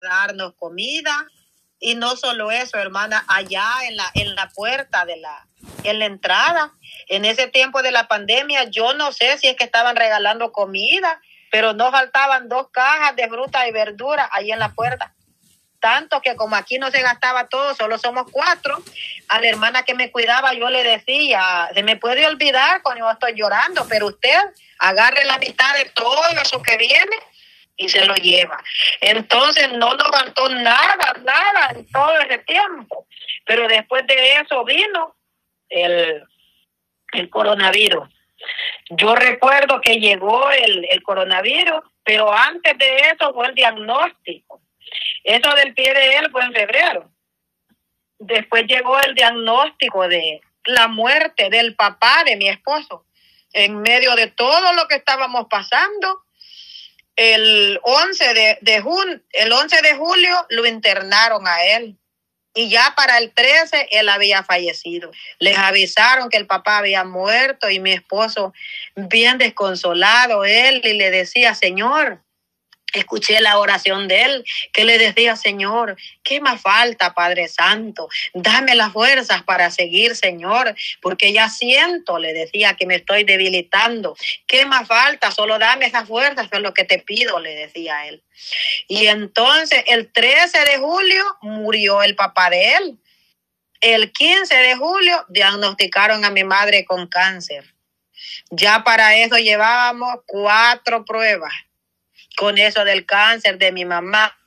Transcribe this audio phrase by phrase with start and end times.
[0.00, 1.26] darnos comida.
[1.80, 5.46] Y no solo eso, hermana, allá en la, en la puerta de la,
[5.84, 6.72] en la entrada,
[7.08, 11.20] en ese tiempo de la pandemia, yo no sé si es que estaban regalando comida,
[11.50, 15.14] pero no faltaban dos cajas de fruta y verdura ahí en la puerta.
[15.80, 18.82] Tanto que como aquí no se gastaba todo, solo somos cuatro,
[19.28, 23.10] a la hermana que me cuidaba yo le decía, se me puede olvidar cuando yo
[23.12, 24.36] estoy llorando, pero usted
[24.80, 27.16] agarre la mitad de todo eso que viene
[27.78, 28.62] y se lo lleva.
[29.00, 33.06] Entonces no nos faltó nada, nada en todo ese tiempo.
[33.46, 35.16] Pero después de eso vino
[35.70, 36.22] el,
[37.12, 38.08] el coronavirus.
[38.90, 44.60] Yo recuerdo que llegó el, el coronavirus, pero antes de eso fue el diagnóstico.
[45.24, 47.10] Eso del pie de él fue en febrero.
[48.18, 53.04] Después llegó el diagnóstico de la muerte del papá de mi esposo.
[53.52, 56.24] En medio de todo lo que estábamos pasando,
[57.18, 58.76] el 11 de, de
[59.32, 61.98] el 11 de julio lo internaron a él
[62.54, 65.10] y ya para el 13 él había fallecido.
[65.40, 68.54] Les avisaron que el papá había muerto y mi esposo
[68.94, 72.22] bien desconsolado él y le decía, "Señor,
[72.94, 78.08] Escuché la oración de él que le decía, Señor, ¿qué más falta, Padre Santo?
[78.32, 84.16] Dame las fuerzas para seguir, Señor, porque ya siento, le decía, que me estoy debilitando.
[84.46, 85.30] ¿Qué más falta?
[85.30, 88.22] Solo dame esas fuerzas, es lo que te pido, le decía él.
[88.86, 92.98] Y entonces el 13 de julio murió el papá de él.
[93.82, 97.74] El 15 de julio diagnosticaron a mi madre con cáncer.
[98.50, 101.52] Ya para eso llevábamos cuatro pruebas
[102.38, 104.38] con eso del cáncer de mi mamá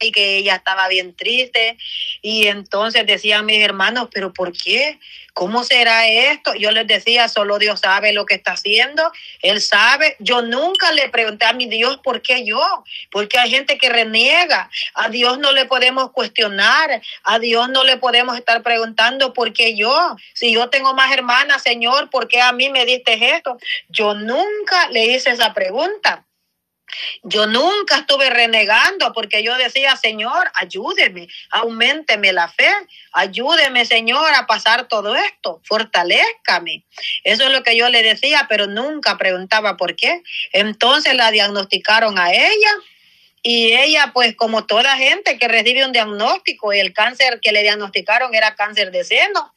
[0.00, 1.76] y que ella estaba bien triste.
[2.22, 4.98] Y entonces decían mis hermanos, pero ¿por qué?
[5.32, 6.54] ¿Cómo será esto?
[6.54, 9.12] Yo les decía, solo Dios sabe lo que está haciendo.
[9.42, 10.16] Él sabe.
[10.18, 12.60] Yo nunca le pregunté a mi Dios por qué yo,
[13.12, 14.68] porque hay gente que reniega.
[14.94, 17.00] A Dios no le podemos cuestionar.
[17.22, 20.16] A Dios no le podemos estar preguntando por qué yo.
[20.34, 23.56] Si yo tengo más hermanas, Señor, ¿por qué a mí me diste esto?
[23.88, 26.24] Yo nunca le hice esa pregunta.
[27.22, 32.70] Yo nunca estuve renegando porque yo decía, Señor, ayúdeme, aumenteme la fe,
[33.12, 36.84] ayúdeme, Señor, a pasar todo esto, fortalezcame.
[37.24, 40.22] Eso es lo que yo le decía, pero nunca preguntaba por qué.
[40.52, 42.70] Entonces la diagnosticaron a ella
[43.42, 48.34] y ella, pues como toda gente que recibe un diagnóstico, el cáncer que le diagnosticaron
[48.34, 49.54] era cáncer de seno.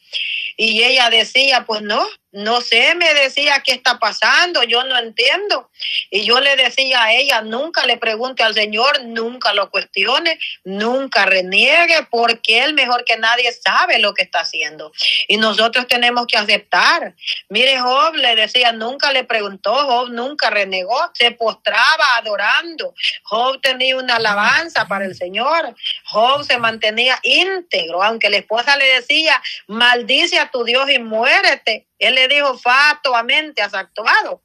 [0.56, 5.70] Y ella decía, pues no, no sé, me decía qué está pasando, yo no entiendo.
[6.10, 11.26] Y yo le decía a ella, nunca le pregunte al Señor, nunca lo cuestione, nunca
[11.26, 14.92] reniegue, porque Él mejor que nadie sabe lo que está haciendo.
[15.28, 17.16] Y nosotros tenemos que aceptar.
[17.50, 22.96] Mire, Job le decía, nunca le preguntó, Job nunca renegó, se postraba adorando.
[23.24, 25.76] Job tenía una alabanza para el Señor.
[26.06, 31.86] Job se mantenía íntegro, aunque la esposa le decía, maldice a tu Dios y muérete.
[32.04, 34.42] Él le dijo, fatuamente has actuado.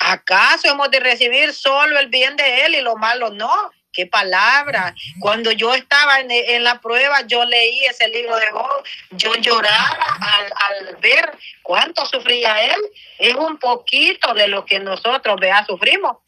[0.00, 3.52] ¿Acaso hemos de recibir solo el bien de Él y lo malo no?
[3.92, 4.94] qué palabra.
[5.18, 10.88] Cuando yo estaba en, la prueba, yo leí ese libro de Job, yo lloraba al,
[10.88, 12.80] al, ver cuánto sufría él.
[13.18, 16.18] Es un poquito de lo que nosotros, vea, sufrimos.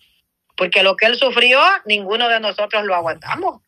[0.56, 3.62] Porque lo que él sufrió, ninguno de nosotros lo aguantamos.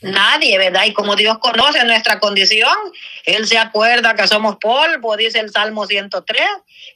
[0.00, 0.84] Nadie, ¿verdad?
[0.84, 2.76] Y como Dios conoce nuestra condición,
[3.24, 6.40] Él se acuerda que somos polvo, dice el Salmo 103,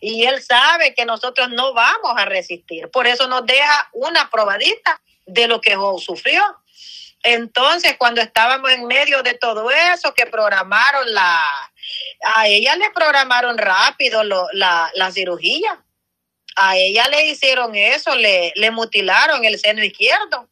[0.00, 2.90] y Él sabe que nosotros no vamos a resistir.
[2.90, 6.42] Por eso nos deja una probadita de lo que Job sufrió.
[7.22, 11.42] Entonces, cuando estábamos en medio de todo eso, que programaron la,
[12.36, 15.82] a ella le programaron rápido la, la cirugía.
[16.56, 20.48] A ella le hicieron eso, le, le mutilaron el seno izquierdo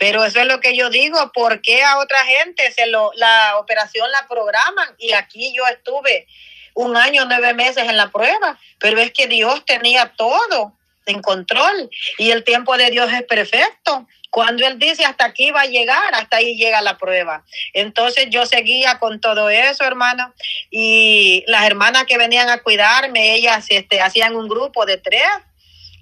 [0.00, 3.58] pero eso es lo que yo digo, ¿por qué a otra gente se lo, la
[3.58, 4.88] operación la programan?
[4.96, 6.26] Y aquí yo estuve
[6.72, 10.72] un año, nueve meses en la prueba, pero es que Dios tenía todo
[11.04, 14.08] en control y el tiempo de Dios es perfecto.
[14.30, 17.44] Cuando Él dice hasta aquí va a llegar, hasta ahí llega la prueba.
[17.74, 20.32] Entonces yo seguía con todo eso, hermano,
[20.70, 25.28] y las hermanas que venían a cuidarme, ellas este, hacían un grupo de tres,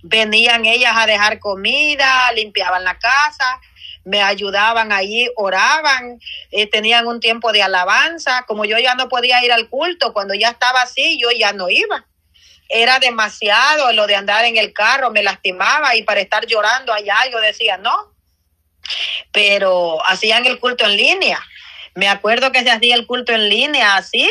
[0.02, 3.60] venían ellas a dejar comida, limpiaban la casa,
[4.08, 6.18] me ayudaban ahí, oraban,
[6.50, 8.44] eh, tenían un tiempo de alabanza.
[8.46, 11.68] Como yo ya no podía ir al culto, cuando ya estaba así, yo ya no
[11.68, 12.06] iba.
[12.70, 17.16] Era demasiado lo de andar en el carro, me lastimaba y para estar llorando allá
[17.30, 18.14] yo decía no.
[19.30, 21.40] Pero hacían el culto en línea.
[21.94, 24.30] Me acuerdo que se hacía el culto en línea así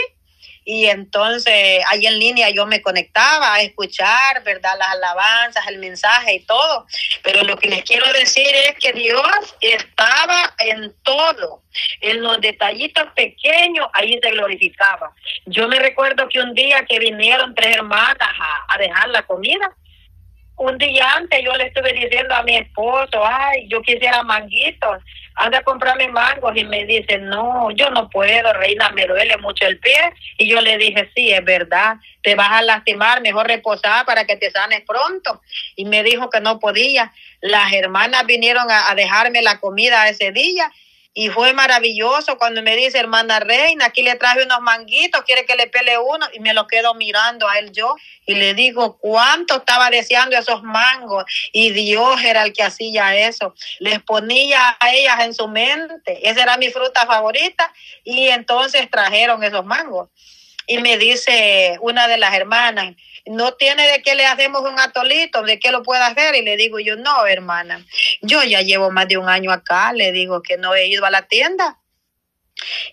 [0.70, 4.74] y entonces ahí en línea yo me conectaba a escuchar, ¿verdad?
[4.78, 6.86] Las alabanzas, el mensaje y todo.
[7.24, 11.64] Pero lo que les quiero decir es que Dios estaba en todo,
[12.02, 15.14] en los detallitos pequeños, ahí se glorificaba.
[15.46, 19.74] Yo me recuerdo que un día que vinieron tres hermanas a, a dejar la comida,
[20.58, 25.02] un día antes yo le estuve diciendo a mi esposo, ay, yo quisiera manguitos
[25.38, 29.68] anda a comprarme mangos y me dice, no, yo no puedo, reina, me duele mucho
[29.68, 30.14] el pie.
[30.38, 34.36] Y yo le dije, sí, es verdad, te vas a lastimar, mejor reposar para que
[34.36, 35.42] te sanes pronto.
[35.76, 37.14] Y me dijo que no podía.
[37.40, 40.72] Las hermanas vinieron a, a dejarme la comida ese día
[41.20, 45.56] y fue maravilloso cuando me dice, hermana Reina, aquí le traje unos manguitos, quiere que
[45.56, 46.28] le pele uno.
[46.32, 47.96] Y me lo quedo mirando a él yo.
[48.28, 51.24] Y le digo, ¿cuánto estaba deseando esos mangos?
[51.54, 53.56] Y Dios era el que hacía eso.
[53.80, 56.30] Les ponía a ellas en su mente.
[56.30, 57.74] Esa era mi fruta favorita.
[58.04, 60.10] Y entonces trajeron esos mangos.
[60.68, 62.94] Y me dice una de las hermanas,
[63.30, 66.36] no tiene de qué le hacemos un atolito, de qué lo puede hacer.
[66.36, 67.86] Y le digo yo, no, hermana,
[68.22, 71.12] yo ya llevo más de un año acá, le digo que no he ido a
[71.12, 71.80] la tienda.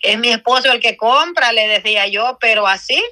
[0.01, 3.03] Es mi esposo el que compra, le decía yo, pero así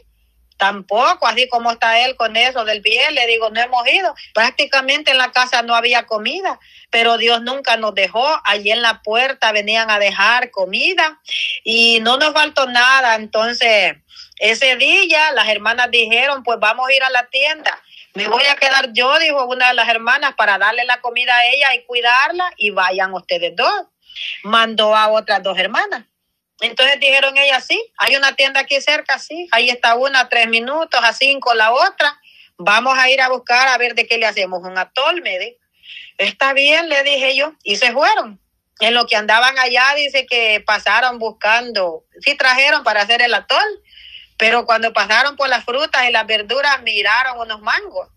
[0.58, 4.16] tampoco, así como está él con eso del bien, le digo, no hemos ido.
[4.34, 6.58] Prácticamente en la casa no había comida,
[6.90, 8.26] pero Dios nunca nos dejó.
[8.46, 11.20] Allí en la puerta venían a dejar comida
[11.66, 13.16] y no nos faltó nada.
[13.16, 13.96] Entonces,
[14.44, 17.82] ese día las hermanas dijeron, pues vamos a ir a la tienda.
[18.14, 21.46] Me voy a quedar yo, dijo una de las hermanas, para darle la comida a
[21.46, 23.86] ella y cuidarla y vayan ustedes dos.
[24.44, 26.04] Mandó a otras dos hermanas.
[26.60, 30.50] Entonces dijeron ellas, sí, hay una tienda aquí cerca, sí, ahí está una a tres
[30.50, 32.20] minutos, a cinco la otra.
[32.58, 35.58] Vamos a ir a buscar a ver de qué le hacemos un atol, me dijo.
[36.18, 38.42] Está bien, le dije yo, y se fueron.
[38.82, 43.64] En lo que andaban allá, dice que pasaron buscando, sí trajeron para hacer el atol,
[44.38, 48.10] pero cuando pasaron por las frutas y las verduras, miraron unos mangos.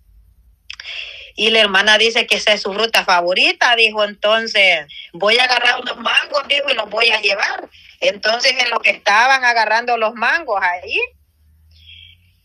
[1.35, 5.81] Y la hermana dice que esa es su fruta favorita, dijo, entonces voy a agarrar
[5.81, 7.69] unos mangos, dijo, y los voy a llevar.
[8.01, 10.99] Entonces en lo que estaban agarrando los mangos ahí,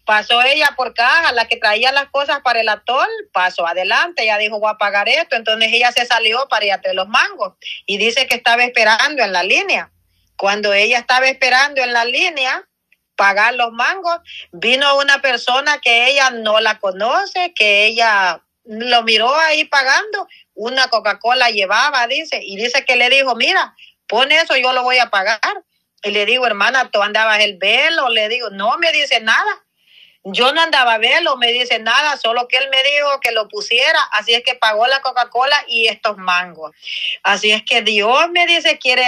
[0.06, 4.38] pasó ella por caja, la que traía las cosas para el atol, pasó adelante, ella
[4.38, 7.54] dijo, voy a pagar esto, entonces ella se salió para ir a los mangos
[7.86, 9.90] y dice que estaba esperando en la línea.
[10.36, 12.68] Cuando ella estaba esperando en la línea,
[13.16, 14.20] pagar los mangos,
[14.52, 20.88] vino una persona que ella no la conoce, que ella lo miró ahí pagando, una
[20.88, 23.76] Coca-Cola llevaba, dice, y dice que le dijo, mira,
[24.08, 25.40] pon eso, yo lo voy a pagar.
[26.04, 29.66] Y le digo, hermana, tú andabas el velo, le digo, no me dice nada.
[30.24, 33.48] Yo no andaba a verlo, me dice nada, solo que él me dijo que lo
[33.48, 36.74] pusiera, así es que pagó la Coca-Cola y estos mangos.
[37.24, 39.06] Así es que Dios me dice, quiere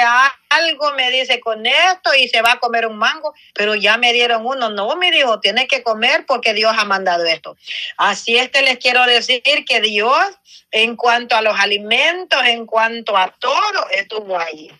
[0.49, 4.11] algo, me dice con esto y se va a comer un mango, pero ya me
[4.11, 7.57] dieron uno, no, me dijo, tiene que comer porque Dios ha mandado esto.
[7.97, 10.25] Así es que les quiero decir que Dios,
[10.71, 14.71] en cuanto a los alimentos, en cuanto a todo, estuvo ahí.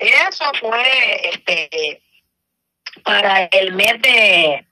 [0.00, 2.02] Eso fue este,
[3.04, 4.67] para el mes de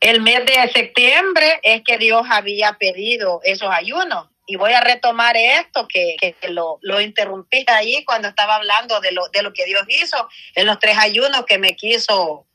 [0.00, 4.28] el mes de septiembre es que Dios había pedido esos ayunos.
[4.46, 6.16] Y voy a retomar esto que,
[6.48, 10.80] lo, interrumpí ahí cuando estaba hablando de lo, de lo que Dios hizo en los
[10.80, 12.46] tres ayunos que me quiso,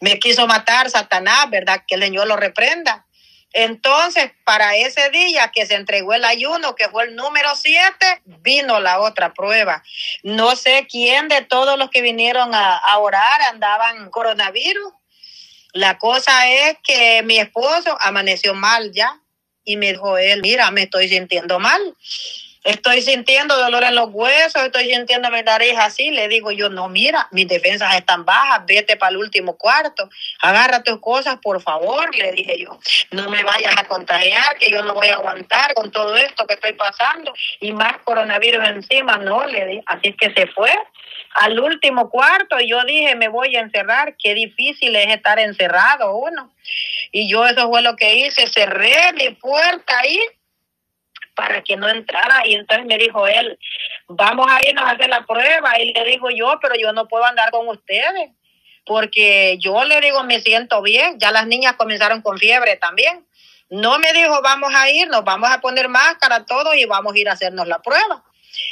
[0.00, 1.82] me quiso matar Satanás, ¿verdad?
[1.88, 3.06] Que el Señor lo reprenda.
[3.54, 8.78] Entonces, para ese día que se entregó el ayuno, que fue el número siete, vino
[8.78, 9.82] la otra prueba.
[10.22, 14.92] No sé quién de todos los que vinieron a, a orar andaban coronavirus
[15.72, 19.18] la cosa es que mi esposo amaneció mal ya
[19.64, 21.94] y me dijo él, mira, me estoy sintiendo mal.
[22.64, 26.10] Estoy sintiendo dolor en los huesos, estoy sintiendo mi nariz así.
[26.12, 30.08] Le digo yo, no, mira, mis defensas están bajas, vete para el último cuarto,
[30.40, 32.78] agarra tus cosas, por favor, le dije yo.
[33.10, 36.54] No me vayas a contagiar, que yo no voy a aguantar con todo esto que
[36.54, 39.82] estoy pasando y más coronavirus encima, no, le dije.
[39.86, 40.72] Así es que se fue
[41.34, 46.16] al último cuarto y yo dije, me voy a encerrar, qué difícil es estar encerrado
[46.16, 46.52] uno.
[47.10, 50.20] Y yo eso fue lo que hice, cerré mi puerta ahí
[51.34, 53.58] para que no entrara y entonces me dijo él,
[54.08, 57.24] vamos a irnos a hacer la prueba y le digo yo, pero yo no puedo
[57.24, 58.30] andar con ustedes
[58.84, 63.26] porque yo le digo me siento bien, ya las niñas comenzaron con fiebre también.
[63.70, 67.28] No me dijo vamos a irnos, vamos a poner máscara todo y vamos a ir
[67.28, 68.22] a hacernos la prueba.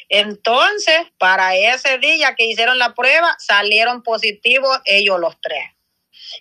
[0.09, 5.65] Entonces, para ese día que hicieron la prueba, salieron positivos ellos los tres.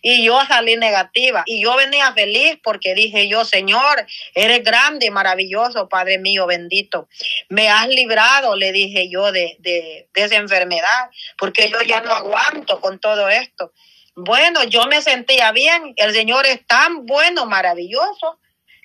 [0.02, 1.44] Y yo salí negativa.
[1.46, 7.08] Y yo venía feliz porque dije yo, Señor, eres grande y maravilloso, Padre mío, bendito.
[7.50, 12.12] Me has librado, le dije yo, de, de, de esa enfermedad, porque yo ya no
[12.14, 13.74] aguanto con todo esto.
[14.16, 15.94] Bueno, yo me sentía bien.
[15.96, 18.40] El Señor es tan bueno, maravilloso,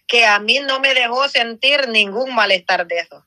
[0.07, 3.25] que a mí no me dejó sentir ningún malestar de eso.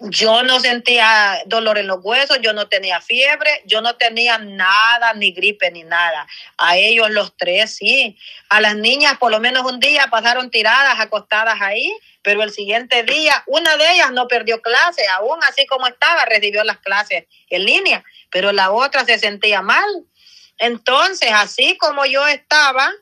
[0.00, 5.14] Yo no sentía dolor en los huesos, yo no tenía fiebre, yo no tenía nada,
[5.14, 6.26] ni gripe, ni nada.
[6.58, 8.18] A ellos los tres sí.
[8.50, 13.02] A las niñas por lo menos un día pasaron tiradas, acostadas ahí, pero el siguiente
[13.04, 17.64] día una de ellas no perdió clase, aún así como estaba, recibió las clases en
[17.64, 19.88] línea, pero la otra se sentía mal.
[20.58, 22.92] Entonces, así como yo estaba,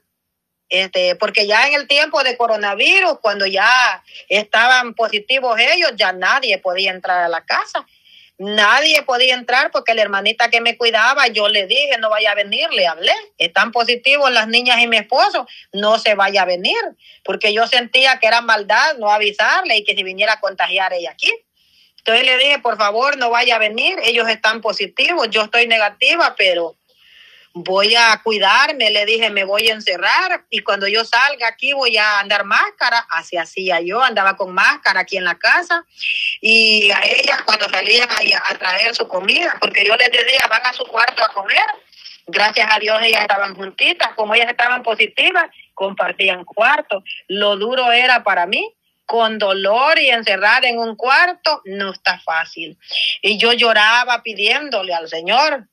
[0.72, 6.56] este, porque ya en el tiempo de coronavirus, cuando ya estaban positivos ellos, ya nadie
[6.56, 7.86] podía entrar a la casa.
[8.38, 12.34] Nadie podía entrar porque la hermanita que me cuidaba, yo le dije, no vaya a
[12.34, 13.12] venir, le hablé.
[13.36, 16.80] Están positivos las niñas y mi esposo, no se vaya a venir,
[17.22, 21.10] porque yo sentía que era maldad no avisarle y que si viniera a contagiar ella
[21.10, 21.30] aquí.
[21.98, 26.34] Entonces le dije, por favor, no vaya a venir, ellos están positivos, yo estoy negativa,
[26.36, 26.76] pero
[27.54, 31.96] voy a cuidarme, le dije, me voy a encerrar y cuando yo salga aquí voy
[31.96, 35.84] a andar máscara, así hacía yo, andaba con máscara aquí en la casa
[36.40, 40.64] y a ellas cuando salían a, a traer su comida, porque yo les decía, van
[40.64, 41.66] a su cuarto a comer,
[42.26, 45.44] gracias a Dios ellas estaban juntitas, como ellas estaban positivas,
[45.74, 51.92] compartían cuarto, lo duro era para mí con dolor y encerrada en un cuarto, no
[51.92, 52.78] está fácil.
[53.20, 55.66] Y yo lloraba pidiéndole al Señor,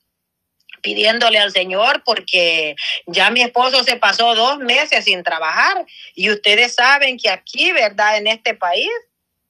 [0.80, 5.84] pidiéndole al Señor porque ya mi esposo se pasó dos meses sin trabajar
[6.14, 8.16] y ustedes saben que aquí, ¿verdad?
[8.16, 8.90] En este país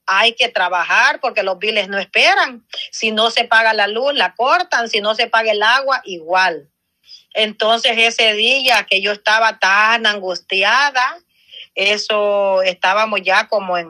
[0.05, 2.65] hay que trabajar porque los biles no esperan.
[2.91, 4.89] Si no se paga la luz, la cortan.
[4.89, 6.69] Si no se paga el agua, igual.
[7.33, 11.17] Entonces ese día que yo estaba tan angustiada,
[11.75, 13.89] eso estábamos ya como en,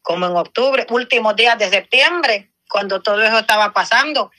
[0.00, 4.30] como en octubre, últimos días de septiembre, cuando todo eso estaba pasando.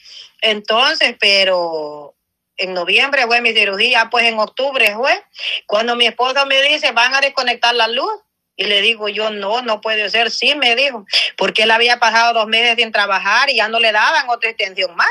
[0.42, 2.16] Entonces, pero
[2.60, 5.24] en noviembre fue mi cirugía, pues en octubre fue,
[5.66, 8.12] cuando mi esposo me dice, van a desconectar la luz.
[8.56, 10.30] Y le digo yo, no, no puede ser.
[10.30, 11.06] Sí, me dijo,
[11.38, 14.94] porque él había pasado dos meses sin trabajar y ya no le daban otra extensión
[14.98, 15.08] más.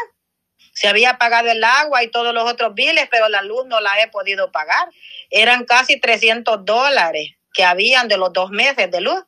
[0.75, 3.99] Se había pagado el agua y todos los otros biles, pero la luz no la
[4.02, 4.90] he podido pagar.
[5.31, 9.25] Eran casi 300 dólares que habían de los dos meses de luz.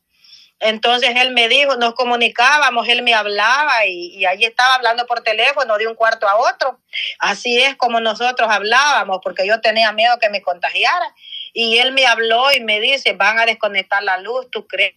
[0.61, 5.23] Entonces él me dijo, nos comunicábamos, él me hablaba y, y allí estaba hablando por
[5.23, 6.79] teléfono de un cuarto a otro.
[7.19, 11.15] Así es como nosotros hablábamos, porque yo tenía miedo que me contagiara.
[11.55, 14.95] Y él me habló y me dice, van a desconectar la luz, ¿tú crees?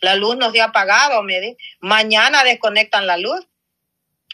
[0.00, 1.58] La luz no se ha apagado, me dice.
[1.80, 3.46] Mañana desconectan la luz.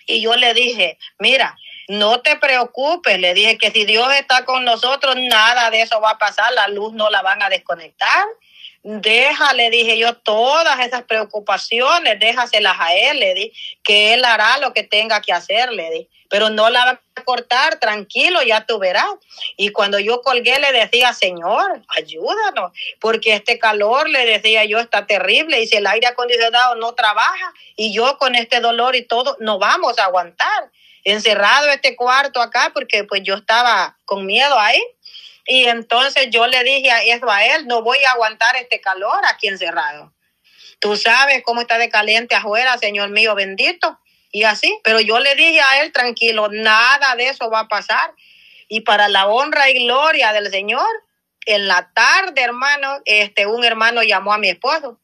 [0.06, 1.56] Y yo le dije, mira,
[1.88, 6.10] no te preocupes, le dije que si Dios está con nosotros, nada de eso va
[6.10, 8.24] a pasar, la luz no la van a desconectar
[8.82, 14.58] deja, le dije yo, todas esas preocupaciones, déjaselas a él, le di, que él hará
[14.58, 18.66] lo que tenga que hacer, le di, pero no la va a cortar, tranquilo, ya
[18.66, 19.06] tú verás.
[19.56, 25.06] Y cuando yo colgué le decía, Señor, ayúdanos, porque este calor, le decía yo, está
[25.06, 29.36] terrible, y si el aire acondicionado no trabaja, y yo con este dolor y todo,
[29.40, 30.70] no vamos a aguantar.
[31.04, 34.80] Encerrado este cuarto acá, porque pues yo estaba con miedo ahí
[35.46, 40.12] y entonces yo le dije a Israel, no voy a aguantar este calor aquí encerrado.
[40.78, 43.98] Tú sabes cómo está de caliente afuera, Señor mío bendito.
[44.30, 48.14] Y así, pero yo le dije a él, tranquilo, nada de eso va a pasar.
[48.68, 50.88] Y para la honra y gloria del Señor,
[51.44, 54.98] en la tarde, hermano, este, un hermano llamó a mi esposo.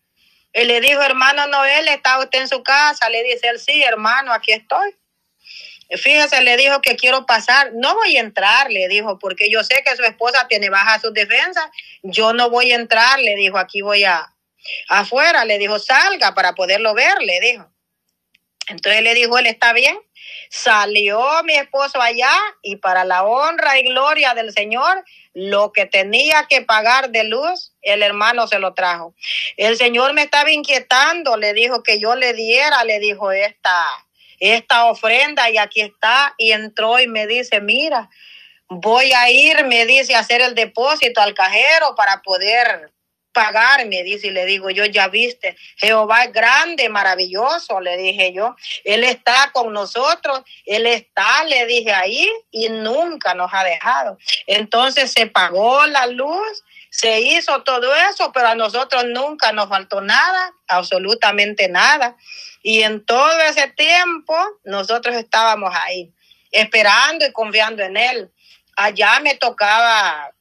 [0.52, 3.08] Él le dijo, hermano Noel, ¿está usted en su casa?
[3.10, 4.96] Le dice él, sí, hermano, aquí estoy.
[5.90, 7.72] Fíjese, le dijo que quiero pasar.
[7.74, 11.14] No voy a entrar, le dijo, porque yo sé que su esposa tiene baja sus
[11.14, 11.64] defensas.
[12.02, 14.34] Yo no voy a entrar, le dijo, aquí voy a
[14.88, 15.44] afuera.
[15.44, 17.70] Le dijo, salga para poderlo ver, le dijo.
[18.68, 19.98] Entonces le dijo, él está bien.
[20.50, 26.46] Salió mi esposo allá y para la honra y gloria del Señor, lo que tenía
[26.48, 29.14] que pagar de luz, el hermano se lo trajo.
[29.56, 33.86] El Señor me estaba inquietando, le dijo que yo le diera, le dijo esta
[34.40, 36.34] esta ofrenda y aquí está.
[36.38, 38.08] Y entró y me dice, mira,
[38.68, 42.92] voy a ir, me dice, a hacer el depósito al cajero para poder
[43.32, 48.32] pagar, me dice, y le digo, yo ya viste, Jehová es grande, maravilloso, le dije
[48.32, 54.18] yo, Él está con nosotros, Él está, le dije ahí, y nunca nos ha dejado.
[54.48, 60.00] Entonces se pagó la luz, se hizo todo eso, pero a nosotros nunca nos faltó
[60.00, 62.16] nada, absolutamente nada.
[62.62, 66.12] Y en todo ese tiempo nosotros estábamos ahí,
[66.50, 68.30] esperando y confiando en Él.
[68.76, 70.32] Allá me tocaba,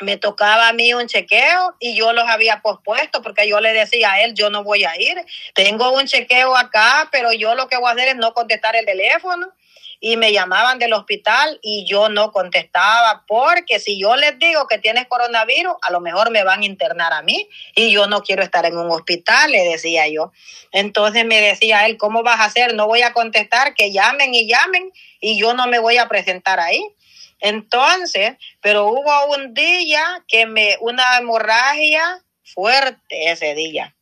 [0.00, 4.12] me tocaba a mí un chequeo y yo los había pospuesto porque yo le decía
[4.12, 5.24] a él, yo no voy a ir.
[5.54, 8.84] Tengo un chequeo acá, pero yo lo que voy a hacer es no contestar el
[8.84, 9.52] teléfono.
[10.00, 14.78] Y me llamaban del hospital y yo no contestaba porque si yo les digo que
[14.78, 18.42] tienes coronavirus, a lo mejor me van a internar a mí y yo no quiero
[18.42, 20.32] estar en un hospital, le decía yo.
[20.72, 22.74] Entonces me decía él, ¿cómo vas a hacer?
[22.74, 26.60] No voy a contestar, que llamen y llamen y yo no me voy a presentar
[26.60, 26.84] ahí.
[27.40, 33.95] Entonces, pero hubo un día que me, una hemorragia fuerte ese día.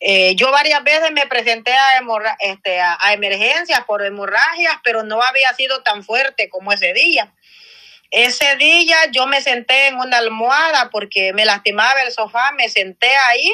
[0.00, 2.00] Eh, yo varias veces me presenté a,
[2.40, 7.32] este, a, emergencias por hemorragias, pero no había sido tan fuerte como ese día.
[8.10, 13.14] Ese día yo me senté en una almohada porque me lastimaba el sofá, me senté
[13.28, 13.50] ahí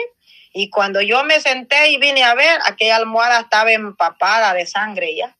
[0.53, 5.15] y cuando yo me senté y vine a ver, aquella almohada estaba empapada de sangre
[5.15, 5.37] ya.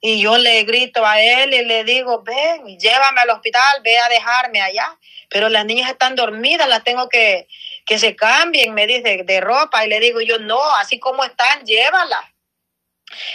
[0.00, 4.08] Y yo le grito a él y le digo, ven, llévame al hospital, ve a
[4.08, 4.98] dejarme allá.
[5.30, 7.48] Pero las niñas están dormidas, las tengo que,
[7.84, 9.84] que se cambien, me dice, de ropa.
[9.84, 12.30] Y le digo yo, no, así como están, llévala.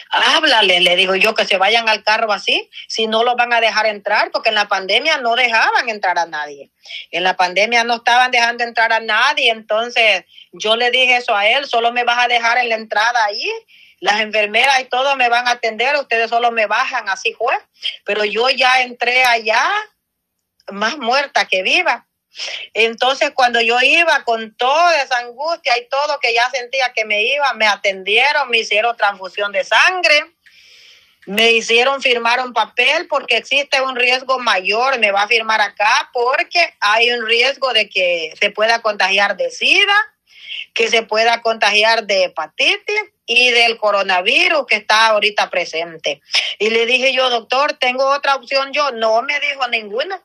[0.09, 3.61] Háblale, le digo yo, que se vayan al carro así, si no los van a
[3.61, 6.71] dejar entrar, porque en la pandemia no dejaban entrar a nadie.
[7.11, 11.47] En la pandemia no estaban dejando entrar a nadie, entonces yo le dije eso a
[11.47, 13.49] él, solo me vas a dejar en la entrada ahí
[13.99, 17.53] las enfermeras y todo me van a atender, ustedes solo me bajan, así fue.
[18.05, 19.69] Pero yo ya entré allá
[20.71, 22.07] más muerta que viva.
[22.73, 27.23] Entonces cuando yo iba con toda esa angustia y todo que ya sentía que me
[27.23, 30.25] iba, me atendieron, me hicieron transfusión de sangre,
[31.25, 36.09] me hicieron firmar un papel porque existe un riesgo mayor, me va a firmar acá
[36.13, 39.95] porque hay un riesgo de que se pueda contagiar de SIDA,
[40.73, 46.21] que se pueda contagiar de hepatitis y del coronavirus que está ahorita presente.
[46.57, 48.91] Y le dije yo, doctor, ¿tengo otra opción yo?
[48.91, 50.23] No me dijo ninguna.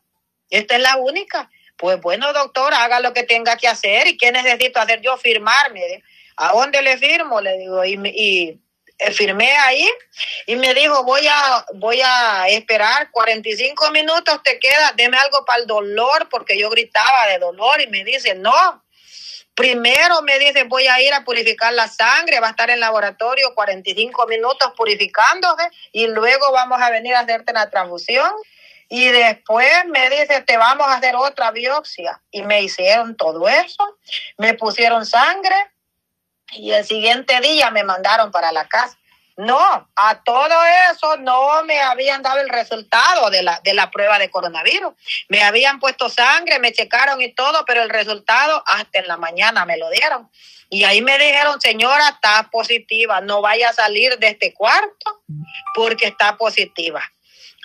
[0.48, 1.50] Esta es la única.
[1.84, 4.06] Pues bueno, doctor, haga lo que tenga que hacer.
[4.06, 5.18] ¿Y qué necesito hacer yo?
[5.18, 6.02] Firmarme.
[6.34, 7.42] ¿A dónde le firmo?
[7.42, 8.58] Le digo, y, y
[8.96, 9.86] eh, firmé ahí
[10.46, 15.60] y me dijo, voy a, voy a esperar 45 minutos, te queda, deme algo para
[15.60, 18.82] el dolor, porque yo gritaba de dolor y me dice, no,
[19.54, 23.54] Primero me dice, voy a ir a purificar la sangre, va a estar en laboratorio
[23.54, 28.32] 45 minutos purificándose y luego vamos a venir a hacerte la transfusión.
[28.96, 32.22] Y después me dice, te vamos a hacer otra biopsia.
[32.30, 33.98] Y me hicieron todo eso,
[34.38, 35.56] me pusieron sangre
[36.52, 38.96] y el siguiente día me mandaron para la casa.
[39.36, 40.54] No, a todo
[40.92, 44.94] eso no me habían dado el resultado de la, de la prueba de coronavirus.
[45.28, 49.64] Me habían puesto sangre, me checaron y todo, pero el resultado hasta en la mañana
[49.64, 50.30] me lo dieron.
[50.70, 55.24] Y ahí me dijeron, señora, está positiva, no vaya a salir de este cuarto
[55.74, 57.02] porque está positiva.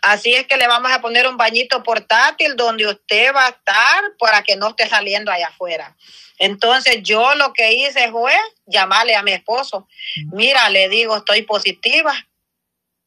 [0.02, 4.04] Así es que le vamos a poner un bañito portátil donde usted va a estar
[4.18, 5.96] para que no esté saliendo allá afuera.
[6.38, 8.34] Entonces yo lo que hice fue
[8.66, 9.88] llamarle a mi esposo.
[10.32, 12.14] Mira, le digo, estoy positiva.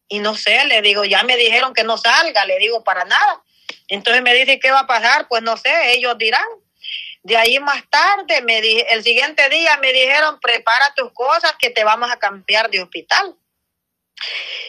[0.06, 3.42] Y no sé, le digo, ya me dijeron que no salga, le digo, para nada.
[3.88, 5.26] Entonces me dice, ¿qué va a pasar?
[5.28, 6.44] Pues no sé, ellos dirán.
[7.22, 11.84] De ahí más tarde, me el siguiente día me dijeron, prepara tus cosas que te
[11.84, 13.34] vamos a cambiar de hospital.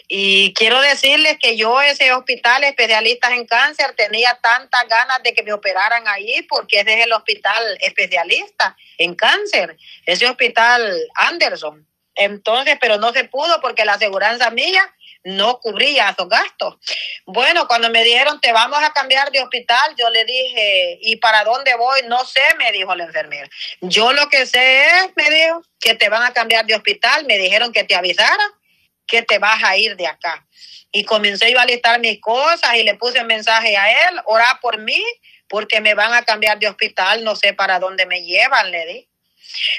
[0.07, 5.43] Y quiero decirles que yo ese hospital especialistas en cáncer tenía tantas ganas de que
[5.43, 11.87] me operaran ahí porque ese es el hospital especialista en cáncer, ese hospital Anderson.
[12.15, 16.75] Entonces, pero no se pudo porque la aseguranza mía no cubría esos gastos.
[17.25, 21.43] Bueno, cuando me dijeron te vamos a cambiar de hospital, yo le dije, ¿y para
[21.43, 22.01] dónde voy?
[22.07, 23.49] No sé, me dijo la enfermera.
[23.81, 27.37] Yo lo que sé es, me dijo, que te van a cambiar de hospital, me
[27.37, 28.43] dijeron que te avisara
[29.07, 30.45] que te vas a ir de acá.
[30.91, 34.59] Y comencé yo a listar mis cosas y le puse un mensaje a él, ora
[34.61, 35.03] por mí,
[35.47, 39.07] porque me van a cambiar de hospital, no sé para dónde me llevan, le di.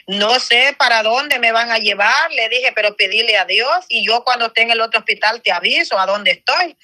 [0.06, 4.06] No sé para dónde me van a llevar, le dije, pero pedíle a Dios y
[4.06, 6.76] yo cuando esté en el otro hospital te aviso a dónde estoy.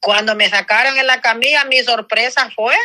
[0.00, 2.76] Cuando me sacaron en la camilla, mi sorpresa fue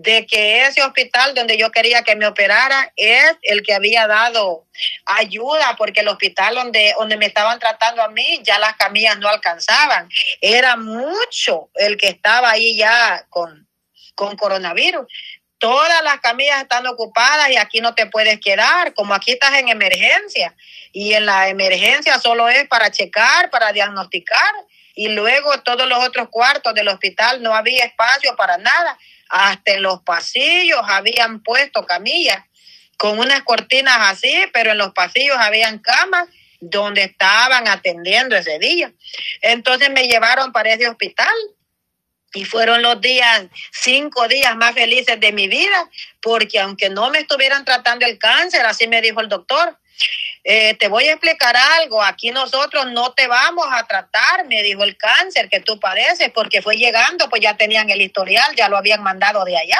[0.00, 4.64] de que ese hospital donde yo quería que me operara es el que había dado
[5.04, 9.28] ayuda, porque el hospital donde, donde me estaban tratando a mí, ya las camillas no
[9.28, 10.08] alcanzaban.
[10.40, 13.68] Era mucho el que estaba ahí ya con,
[14.14, 15.04] con coronavirus.
[15.58, 19.68] Todas las camillas están ocupadas y aquí no te puedes quedar, como aquí estás en
[19.68, 20.54] emergencia.
[20.92, 24.52] Y en la emergencia solo es para checar, para diagnosticar.
[24.94, 28.96] Y luego todos los otros cuartos del hospital no había espacio para nada
[29.28, 32.42] hasta en los pasillos habían puesto camillas
[32.96, 36.28] con unas cortinas así, pero en los pasillos habían camas
[36.60, 38.92] donde estaban atendiendo ese día.
[39.40, 41.34] Entonces me llevaron para ese hospital
[42.34, 45.88] y fueron los días, cinco días más felices de mi vida,
[46.20, 49.78] porque aunque no me estuvieran tratando el cáncer, así me dijo el doctor,
[50.50, 54.82] eh, te voy a explicar algo, aquí nosotros no te vamos a tratar, me dijo
[54.82, 58.78] el cáncer que tú padeces, porque fue llegando, pues ya tenían el historial, ya lo
[58.78, 59.78] habían mandado de allá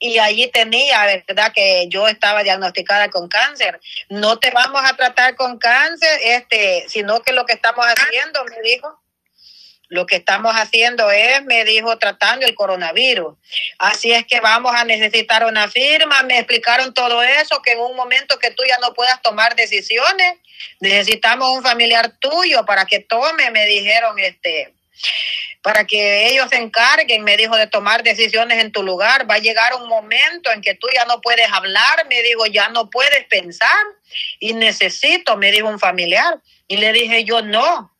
[0.00, 1.52] y allí tenía, ¿verdad?
[1.54, 3.80] Que yo estaba diagnosticada con cáncer.
[4.08, 8.60] No te vamos a tratar con cáncer, este, sino que lo que estamos haciendo, me
[8.68, 9.00] dijo,
[9.88, 13.36] lo que estamos haciendo es, me dijo, tratando el coronavirus.
[13.78, 16.22] Así es que vamos a necesitar una firma.
[16.22, 20.38] Me explicaron todo eso, que en un momento que tú ya no puedas tomar decisiones,
[20.80, 24.74] necesitamos un familiar tuyo para que tome, me dijeron, este,
[25.62, 29.28] para que ellos se encarguen, me dijo, de tomar decisiones en tu lugar.
[29.30, 32.68] Va a llegar un momento en que tú ya no puedes hablar, me dijo, ya
[32.68, 33.84] no puedes pensar
[34.40, 36.40] y necesito, me dijo un familiar.
[36.68, 37.93] Y le dije yo, no,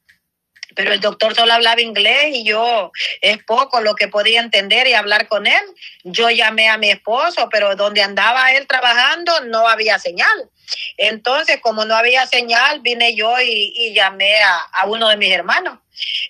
[0.74, 4.94] pero el doctor solo hablaba inglés y yo es poco lo que podía entender y
[4.94, 5.62] hablar con él.
[6.02, 10.50] Yo llamé a mi esposo, pero donde andaba él trabajando no había señal.
[10.96, 15.78] Entonces, como no había señal, vine yo y, llamé a, a, uno de mis hermanos.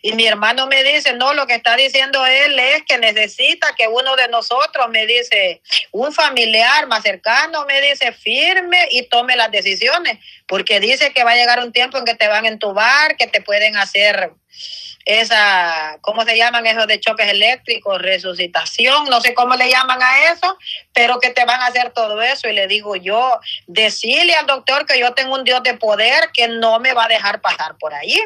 [0.03, 3.89] Y mi hermano me dice, no, lo que está diciendo él es que necesita que
[3.89, 9.51] uno de nosotros, me dice, un familiar más cercano, me dice, firme y tome las
[9.51, 13.17] decisiones, porque dice que va a llegar un tiempo en que te van a entubar,
[13.17, 14.33] que te pueden hacer
[15.05, 18.01] esa, ¿cómo se llaman esos de choques eléctricos?
[18.01, 20.57] Resucitación, no sé cómo le llaman a eso,
[20.93, 22.49] pero que te van a hacer todo eso.
[22.49, 26.49] Y le digo yo, decirle al doctor que yo tengo un Dios de poder que
[26.49, 28.19] no me va a dejar pasar por ahí.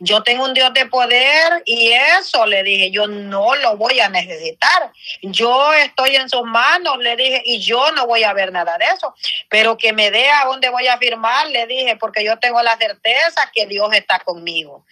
[0.00, 4.08] Yo tengo un Dios de poder y eso le dije, yo no lo voy a
[4.08, 4.92] necesitar.
[5.22, 8.86] Yo estoy en sus manos, le dije, y yo no voy a ver nada de
[8.86, 9.14] eso,
[9.48, 12.76] pero que me dé a dónde voy a firmar, le dije, porque yo tengo la
[12.76, 14.84] certeza que Dios está conmigo.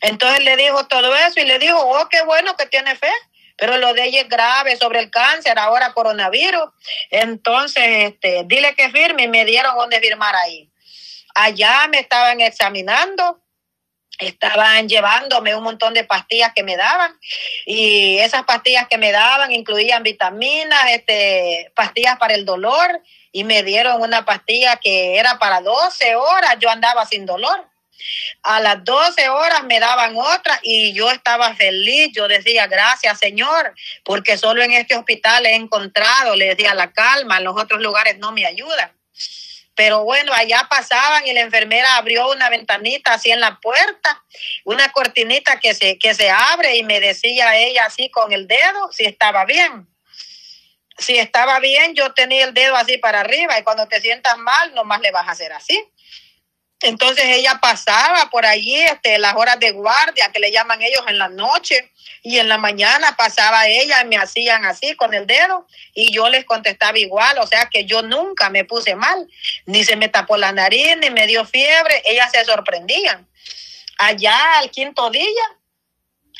[0.00, 3.12] Entonces le dijo todo eso y le dijo, oh, qué bueno que tiene fe.
[3.56, 6.70] Pero lo de ella es grave sobre el cáncer, ahora coronavirus.
[7.10, 10.70] Entonces, este, dile que firme y me dieron donde firmar ahí.
[11.34, 13.40] Allá me estaban examinando
[14.20, 17.18] estaban llevándome un montón de pastillas que me daban
[17.64, 23.62] y esas pastillas que me daban incluían vitaminas, este, pastillas para el dolor y me
[23.62, 27.69] dieron una pastilla que era para 12 horas, yo andaba sin dolor.
[28.42, 32.10] A las 12 horas me daban otra y yo estaba feliz.
[32.12, 37.38] Yo decía, gracias Señor, porque solo en este hospital he encontrado, le decía, la calma,
[37.38, 38.92] en los otros lugares no me ayudan.
[39.74, 44.22] Pero bueno, allá pasaban y la enfermera abrió una ventanita así en la puerta,
[44.64, 48.92] una cortinita que se, que se abre y me decía ella así con el dedo
[48.92, 49.88] si estaba bien.
[50.98, 54.74] Si estaba bien, yo tenía el dedo así para arriba y cuando te sientas mal,
[54.74, 55.82] nomás le vas a hacer así.
[56.82, 61.18] Entonces ella pasaba por allí, este, las horas de guardia que le llaman ellos en
[61.18, 65.66] la noche y en la mañana pasaba ella y me hacían así con el dedo
[65.94, 69.28] y yo les contestaba igual, o sea que yo nunca me puse mal,
[69.66, 73.28] ni se me tapó la nariz, ni me dio fiebre, ellas se sorprendían.
[73.98, 75.44] Allá al quinto día,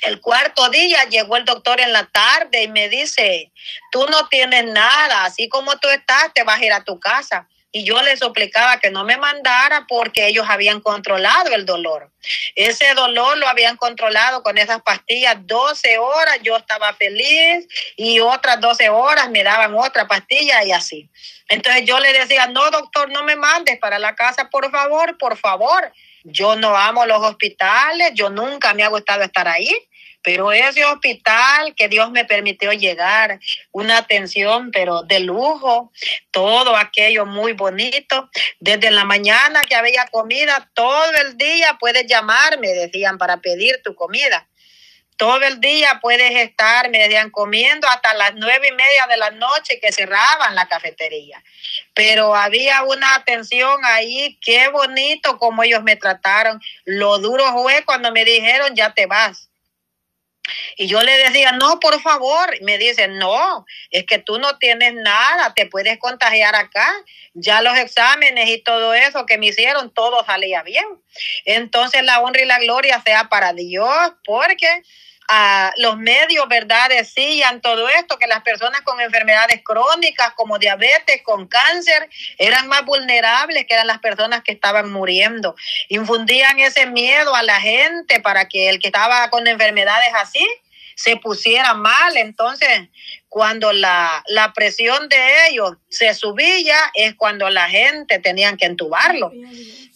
[0.03, 3.53] el cuarto día llegó el doctor en la tarde y me dice,
[3.92, 7.46] tú no tienes nada, así como tú estás, te vas a ir a tu casa
[7.73, 12.11] y yo les suplicaba que no me mandara porque ellos habían controlado el dolor.
[12.55, 18.61] Ese dolor lo habían controlado con esas pastillas 12 horas, yo estaba feliz y otras
[18.61, 21.09] 12 horas me daban otra pastilla y así.
[21.49, 25.37] Entonces yo le decía, no doctor, no me mandes para la casa, por favor, por
[25.37, 25.93] favor.
[26.25, 29.75] Yo no amo los hospitales, yo nunca me ha gustado estar ahí
[30.23, 33.41] pero ese hospital que Dios me permitió llegar,
[33.73, 35.93] una atención, pero de lujo,
[36.31, 38.29] todo aquello muy bonito.
[38.59, 43.95] Desde la mañana que había comida, todo el día puedes llamarme, decían, para pedir tu
[43.95, 44.47] comida.
[45.17, 49.31] Todo el día puedes estar, me decían, comiendo hasta las nueve y media de la
[49.31, 51.43] noche que cerraban la cafetería.
[51.93, 56.59] Pero había una atención ahí, qué bonito como ellos me trataron.
[56.85, 59.50] Lo duro fue cuando me dijeron, ya te vas
[60.76, 62.50] y yo le decía, no, por favor.
[62.62, 66.92] me dice, no, es que tú no tienes nada, te puedes contagiar acá.
[67.35, 70.87] Ya los exámenes y todo eso que me hicieron, todo salía bien.
[71.44, 74.83] Entonces la honra y la gloria sea para Dios, porque
[75.33, 76.88] a los medios, ¿verdad?
[76.88, 82.85] Decían todo esto, que las personas con enfermedades crónicas como diabetes, con cáncer, eran más
[82.85, 85.55] vulnerables que eran las personas que estaban muriendo.
[85.88, 90.45] Infundían ese miedo a la gente para que el que estaba con enfermedades así
[90.97, 92.16] se pusiera mal.
[92.16, 92.88] Entonces,
[93.29, 99.31] cuando la, la presión de ellos se subía, es cuando la gente tenían que entubarlo.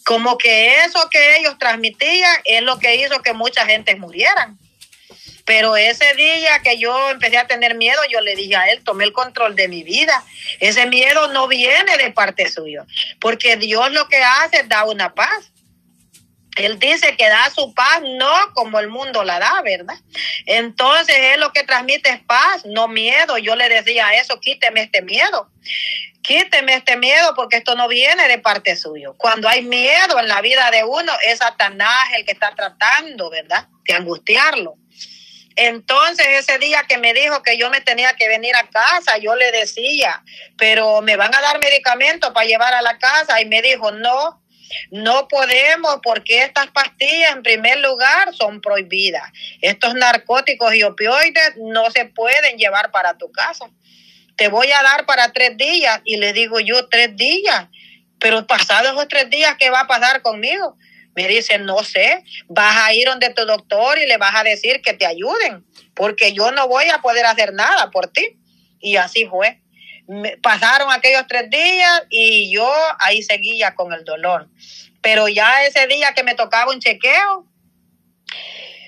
[0.05, 4.57] Como que eso que ellos transmitían es lo que hizo que mucha gente murieran.
[5.45, 9.03] Pero ese día que yo empecé a tener miedo, yo le dije a él, tomé
[9.03, 10.23] el control de mi vida.
[10.59, 12.85] Ese miedo no viene de parte suyo,
[13.19, 15.51] porque Dios lo que hace es dar una paz.
[16.55, 19.97] Él dice que da su paz no como el mundo la da, ¿verdad?
[20.45, 23.37] Entonces él lo que transmite es paz, no miedo.
[23.37, 25.51] Yo le decía eso, quíteme este miedo.
[26.21, 29.15] Quíteme este miedo porque esto no viene de parte suyo.
[29.17, 33.67] Cuando hay miedo en la vida de uno, es Satanás el que está tratando, ¿verdad?
[33.83, 34.77] De angustiarlo.
[35.55, 39.35] Entonces ese día que me dijo que yo me tenía que venir a casa, yo
[39.35, 40.23] le decía,
[40.57, 44.41] pero me van a dar medicamentos para llevar a la casa y me dijo, no,
[44.91, 49.31] no podemos porque estas pastillas en primer lugar son prohibidas.
[49.61, 53.69] Estos narcóticos y opioides no se pueden llevar para tu casa.
[54.35, 57.67] Te voy a dar para tres días y le digo yo tres días,
[58.19, 60.77] pero pasados esos tres días, ¿qué va a pasar conmigo?
[61.15, 64.81] Me dice, no sé, vas a ir donde tu doctor y le vas a decir
[64.81, 68.37] que te ayuden, porque yo no voy a poder hacer nada por ti.
[68.79, 69.61] Y así fue
[70.41, 74.47] pasaron aquellos tres días y yo ahí seguía con el dolor.
[75.01, 77.45] Pero ya ese día que me tocaba un chequeo,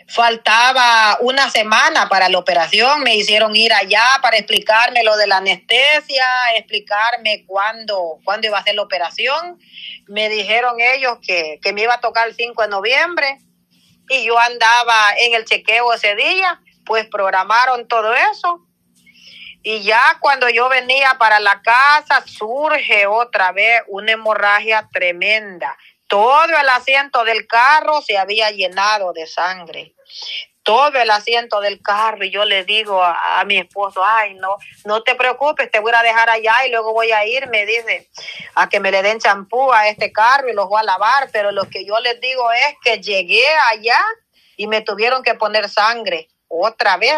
[0.07, 5.37] faltaba una semana para la operación, me hicieron ir allá para explicarme lo de la
[5.37, 9.59] anestesia, explicarme cuándo, cuándo iba a ser la operación.
[10.07, 13.39] Me dijeron ellos que, que me iba a tocar el 5 de noviembre
[14.09, 18.67] y yo andaba en el chequeo ese día, pues programaron todo eso
[19.69, 25.77] y ya cuando yo venía para la casa, surge otra vez una hemorragia tremenda.
[26.07, 29.93] Todo el asiento del carro se había llenado de sangre.
[30.63, 32.23] Todo el asiento del carro.
[32.23, 36.03] Y yo le digo a, mi esposo, ay, no, no te preocupes, te voy a
[36.03, 38.09] dejar allá y luego voy a ir, me dice,
[38.55, 41.29] a que me le den champú a este carro y los voy a lavar.
[41.31, 43.99] Pero lo que yo les digo es que llegué allá
[44.55, 47.15] y me tuvieron que poner sangre otra vez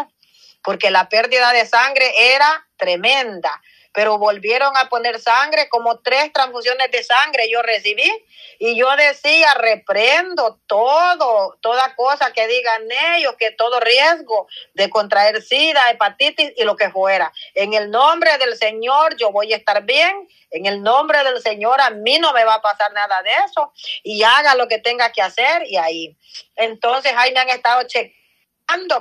[0.63, 3.61] porque la pérdida de sangre era tremenda.
[3.99, 8.09] Pero volvieron a poner sangre, como tres transfusiones de sangre yo recibí.
[8.57, 12.83] Y yo decía, reprendo todo, toda cosa que digan
[13.17, 17.33] ellos, que todo riesgo de contraer sida, hepatitis y lo que fuera.
[17.55, 20.29] En el nombre del Señor yo voy a estar bien.
[20.51, 23.73] En el nombre del Señor a mí no me va a pasar nada de eso.
[24.03, 26.15] Y haga lo que tenga que hacer y ahí.
[26.55, 28.18] Entonces ahí me han estado chequeando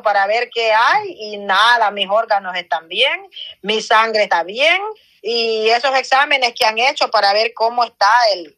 [0.03, 3.29] para ver qué hay y nada, mis órganos están bien,
[3.63, 4.81] mi sangre está bien
[5.23, 8.57] y esos exámenes que han hecho para ver cómo está el,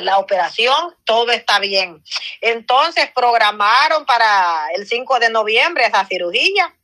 [0.00, 2.02] la operación, todo está bien.
[2.40, 6.74] Entonces programaron para el 5 de noviembre esa cirugía,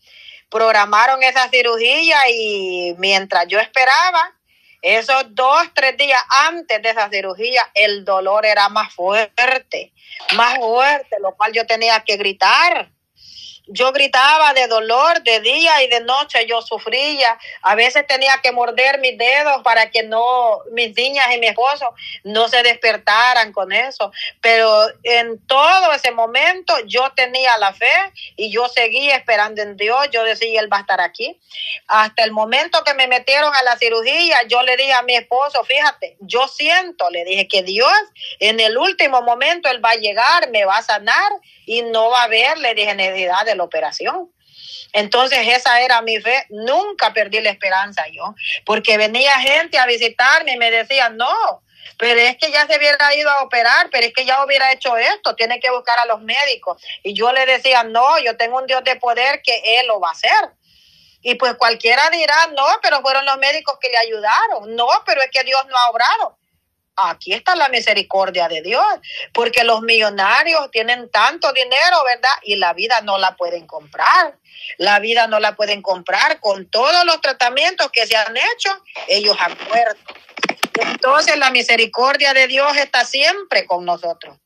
[0.51, 4.35] programaron esa cirugía y mientras yo esperaba,
[4.83, 9.93] esos dos, tres días antes de esa cirugía, el dolor era más fuerte,
[10.35, 12.91] más fuerte, lo cual yo tenía que gritar
[13.67, 17.39] yo gritaba de dolor de día y de noche, yo sufría.
[17.63, 21.95] A veces tenía que morder mis dedos para que no, mis niñas y mi esposo
[22.25, 24.13] no se despertaran con eso.
[24.41, 27.91] Pero en todo ese momento yo tenía la fe
[28.37, 30.09] y yo seguía esperando en Dios.
[30.11, 31.39] Yo decía, Él va a estar aquí.
[31.87, 35.63] Hasta el momento que me metieron a la cirugía, yo le dije a mi esposo,
[35.65, 37.93] fíjate, yo siento, le dije que Dios
[38.39, 41.33] en el último momento Él va a llegar, me va a sanar
[41.67, 44.31] y no va a haber, dije, necesidad de la operación.
[44.93, 48.35] Entonces esa era mi fe, nunca perdí la esperanza yo,
[48.67, 51.63] porque venía gente a visitarme y me decía, no,
[51.99, 54.97] pero es que ya se hubiera ido a operar, pero es que ya hubiera hecho
[54.97, 56.83] esto, tiene que buscar a los médicos.
[57.03, 60.09] Y yo le decía, no, yo tengo un Dios de poder que Él lo va
[60.09, 60.51] a hacer.
[61.23, 64.75] Y pues cualquiera dirá, no, pero fueron los médicos que le ayudaron.
[64.75, 66.39] No, pero es que Dios no ha obrado
[66.97, 68.85] aquí está la misericordia de Dios,
[69.33, 72.31] porque los millonarios tienen tanto dinero, ¿verdad?
[72.43, 74.39] Y la vida no la pueden comprar.
[74.79, 78.71] La vida no la pueden comprar con todos los tratamientos que se han hecho,
[79.09, 80.15] ellos han muerto.
[80.81, 84.37] Entonces la misericordia de Dios está siempre con nosotros.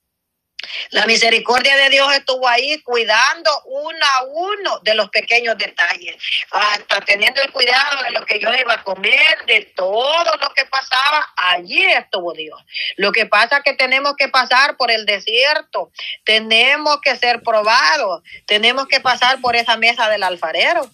[0.90, 6.16] La misericordia de Dios estuvo ahí cuidando uno a uno de los pequeños detalles,
[6.50, 10.64] hasta teniendo el cuidado de lo que yo iba a comer, de todo lo que
[10.66, 12.60] pasaba, allí estuvo Dios.
[12.96, 15.90] Lo que pasa es que tenemos que pasar por el desierto,
[16.24, 20.90] tenemos que ser probados, tenemos que pasar por esa mesa del alfarero.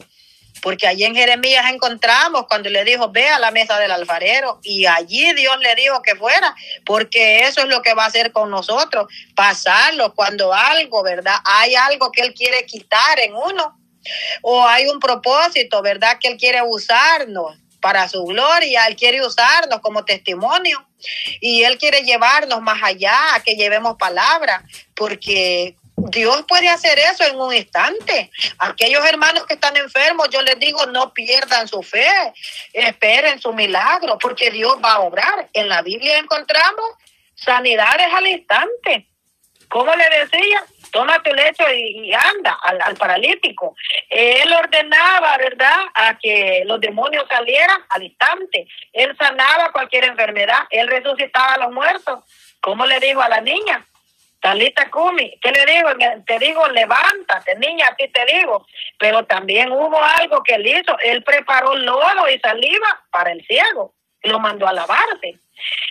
[0.60, 4.60] Porque allí en Jeremías encontramos cuando le dijo, ve a la mesa del alfarero.
[4.62, 8.32] Y allí Dios le dijo que fuera, porque eso es lo que va a hacer
[8.32, 11.36] con nosotros, pasarlo cuando algo, ¿verdad?
[11.44, 13.78] Hay algo que Él quiere quitar en uno.
[14.42, 16.18] O hay un propósito, ¿verdad?
[16.20, 18.86] Que Él quiere usarnos para su gloria.
[18.86, 20.86] Él quiere usarnos como testimonio.
[21.40, 27.40] Y Él quiere llevarnos más allá, que llevemos palabra, porque Dios puede hacer eso en
[27.40, 28.31] un instante.
[28.59, 32.09] Aquellos hermanos que están enfermos, yo les digo, no pierdan su fe,
[32.72, 35.48] esperen su milagro, porque Dios va a obrar.
[35.52, 36.85] En la Biblia encontramos
[37.35, 39.09] sanidades al instante.
[39.68, 40.64] ¿Cómo le decía?
[40.90, 43.74] Toma tu lecho y, anda al, paralítico.
[44.11, 48.66] Él ordenaba, ¿verdad?, a que los demonios salieran al instante.
[48.92, 50.66] Él sanaba cualquier enfermedad.
[50.68, 52.20] Él resucitaba a los muertos.
[52.61, 53.87] ¿Cómo le dijo a la niña?
[54.42, 55.88] Talita Kumi, ¿qué le digo?
[56.26, 58.66] Te digo, levántate, niña, a ti te digo.
[58.98, 60.98] Pero también hubo algo que él hizo.
[61.05, 63.94] Él preparó lodo y saliva para el ciego.
[64.24, 65.38] Lo mandó a lavarse.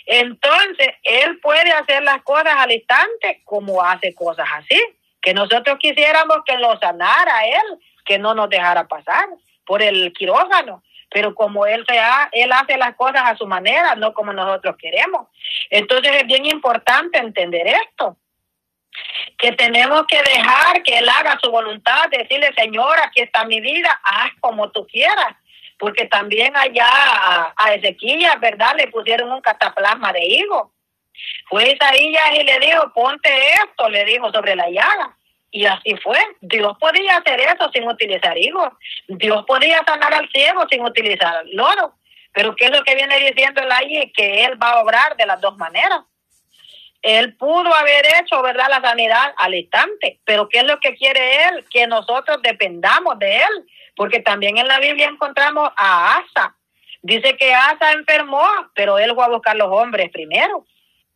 [0.05, 4.81] Entonces, él puede hacer las cosas al instante como hace cosas así.
[5.21, 9.29] Que nosotros quisiéramos que lo sanara él, que no nos dejara pasar
[9.65, 10.83] por el quirófano
[11.13, 15.27] pero como él sea, él hace las cosas a su manera, no como nosotros queremos.
[15.69, 18.15] Entonces es bien importante entender esto
[19.37, 23.99] que tenemos que dejar que Él haga su voluntad, decirle, Señor, aquí está mi vida,
[24.03, 25.35] haz como tú quieras.
[25.77, 26.87] Porque también allá
[27.55, 28.75] a, Ezequiel, ¿verdad?
[28.77, 30.71] Le pusieron un cataplasma de higo.
[31.49, 35.17] Fue Isaías y le dijo, ponte esto, le dijo sobre la llaga.
[35.49, 36.19] Y así fue.
[36.39, 38.69] Dios podía hacer eso sin utilizar higos.
[39.07, 41.95] Dios podía sanar al ciego sin utilizar lodo.
[42.31, 44.11] Pero ¿qué es lo que viene diciendo el ahí?
[44.13, 46.01] Que Él va a obrar de las dos maneras.
[47.01, 51.47] Él pudo haber hecho, ¿verdad?, la sanidad al instante, pero ¿qué es lo que quiere
[51.47, 51.65] Él?
[51.69, 56.55] Que nosotros dependamos de Él, porque también en la Biblia encontramos a Asa.
[57.01, 60.65] Dice que Asa enfermó, pero Él fue a buscar los hombres primero.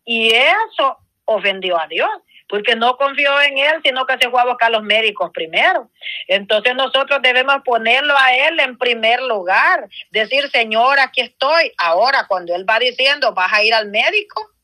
[0.04, 2.10] Y eso ofendió a Dios,
[2.50, 5.90] porque no confió en Él, sino que se fue a buscar los médicos primero.
[6.28, 11.72] Entonces nosotros debemos ponerlo a Él en primer lugar, decir, Señor, aquí estoy.
[11.78, 14.55] Ahora, cuando Él va diciendo, vas a ir al médico,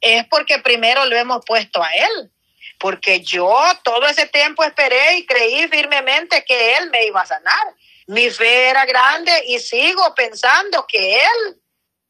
[0.00, 2.30] es porque primero lo hemos puesto a Él.
[2.78, 7.74] Porque yo todo ese tiempo esperé y creí firmemente que Él me iba a sanar.
[8.06, 11.56] Mi fe era grande y sigo pensando que Él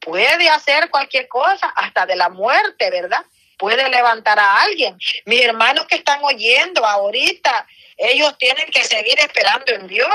[0.01, 3.25] puede hacer cualquier cosa, hasta de la muerte, ¿verdad?
[3.59, 4.99] Puede levantar a alguien.
[5.25, 10.11] Mis hermanos que están oyendo ahorita, ellos tienen que seguir esperando en Dios,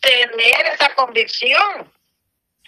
[0.00, 1.92] tener esa convicción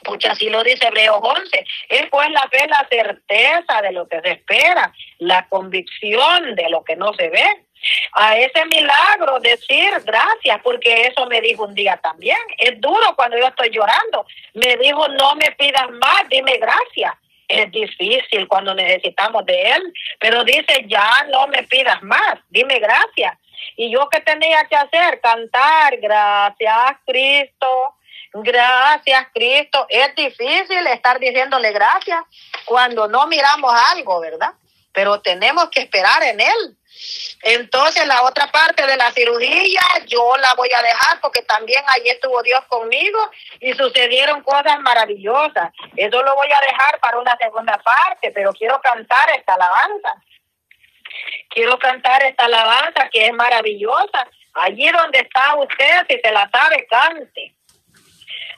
[0.05, 1.65] Pucha, así lo dice Hebreos 11.
[1.89, 6.85] Es pues la fe, la certeza de lo que se espera, la convicción de lo
[6.85, 7.47] que no se ve.
[8.13, 12.39] A ese milagro decir gracias, porque eso me dijo un día también.
[12.59, 14.27] Es duro cuando yo estoy llorando.
[14.55, 17.15] Me dijo, no me pidas más, dime gracias.
[17.47, 23.39] Es difícil cuando necesitamos de Él, pero dice, ya no me pidas más, dime gracias.
[23.77, 25.21] Y yo qué tenía que hacer?
[25.21, 27.95] Cantar, gracias Cristo
[28.33, 29.87] Gracias, Cristo.
[29.89, 32.23] Es difícil estar diciéndole gracias
[32.65, 34.53] cuando no miramos algo, ¿verdad?
[34.93, 36.77] Pero tenemos que esperar en Él.
[37.43, 42.09] Entonces, la otra parte de la cirugía, yo la voy a dejar porque también allí
[42.09, 43.19] estuvo Dios conmigo
[43.61, 45.71] y sucedieron cosas maravillosas.
[45.97, 50.15] Eso lo voy a dejar para una segunda parte, pero quiero cantar esta alabanza.
[51.51, 54.29] Quiero cantar esta alabanza que es maravillosa.
[54.55, 57.55] Allí donde está usted, si se la sabe, cante.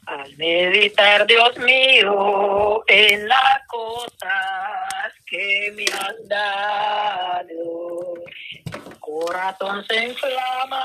[0.07, 8.15] Al meditar, Dios mío, en las cosas que me has dado,
[8.73, 10.85] el corazón se inflama,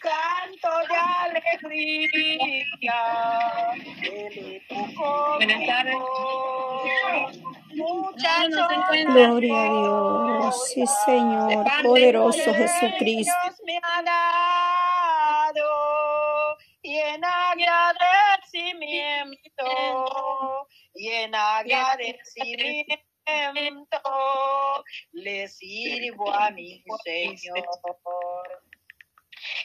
[0.00, 3.00] canto de alegría,
[5.36, 5.96] Buenas tardes.
[9.06, 13.32] Gloria a Dios, sí Señor, poderoso Jesucristo.
[13.64, 15.68] me ha dado
[16.82, 19.64] y en agradecimiento
[21.02, 23.98] y en agradecimiento
[25.10, 27.66] le sirvo a mi Señor.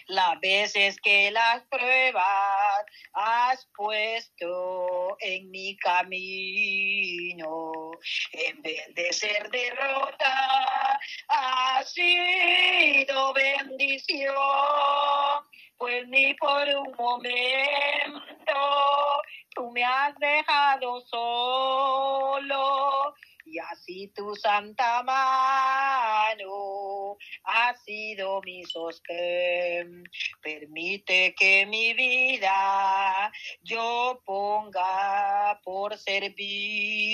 [0.07, 7.91] Las veces que las pruebas has puesto en mi camino,
[8.31, 14.33] en vez de ser derrota, ha sido bendición,
[15.77, 18.53] pues ni por un momento
[19.57, 22.63] tú me has dejado solo.
[23.45, 26.37] Y así tu santa mano
[27.45, 30.03] ha sido mi sostén.
[30.41, 33.31] Permite que mi vida
[33.63, 37.13] yo ponga por servirte.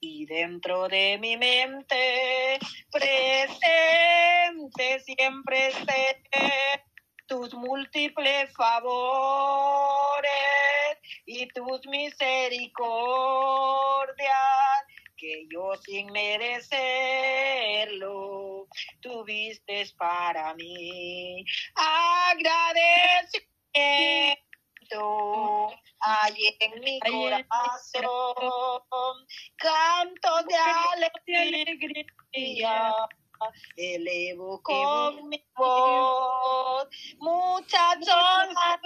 [0.00, 2.60] Y dentro de mi mente
[2.92, 3.40] presente
[5.00, 6.22] siempre esté
[7.26, 10.26] tus múltiples favores
[11.24, 12.86] y tus misericordias
[15.16, 16.66] que yo sin merecerlo
[19.00, 21.44] tuviste para mí.
[21.74, 23.56] Agradecimiento
[26.00, 28.04] hay en mi corazón,
[29.56, 30.56] canto de
[31.34, 32.94] alegría
[33.76, 36.88] elevo con mi voz.
[37.18, 38.80] Muchas son las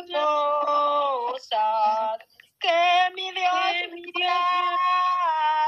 [0.62, 2.18] cosas
[2.60, 3.52] que mi Dios
[4.14, 4.76] me ha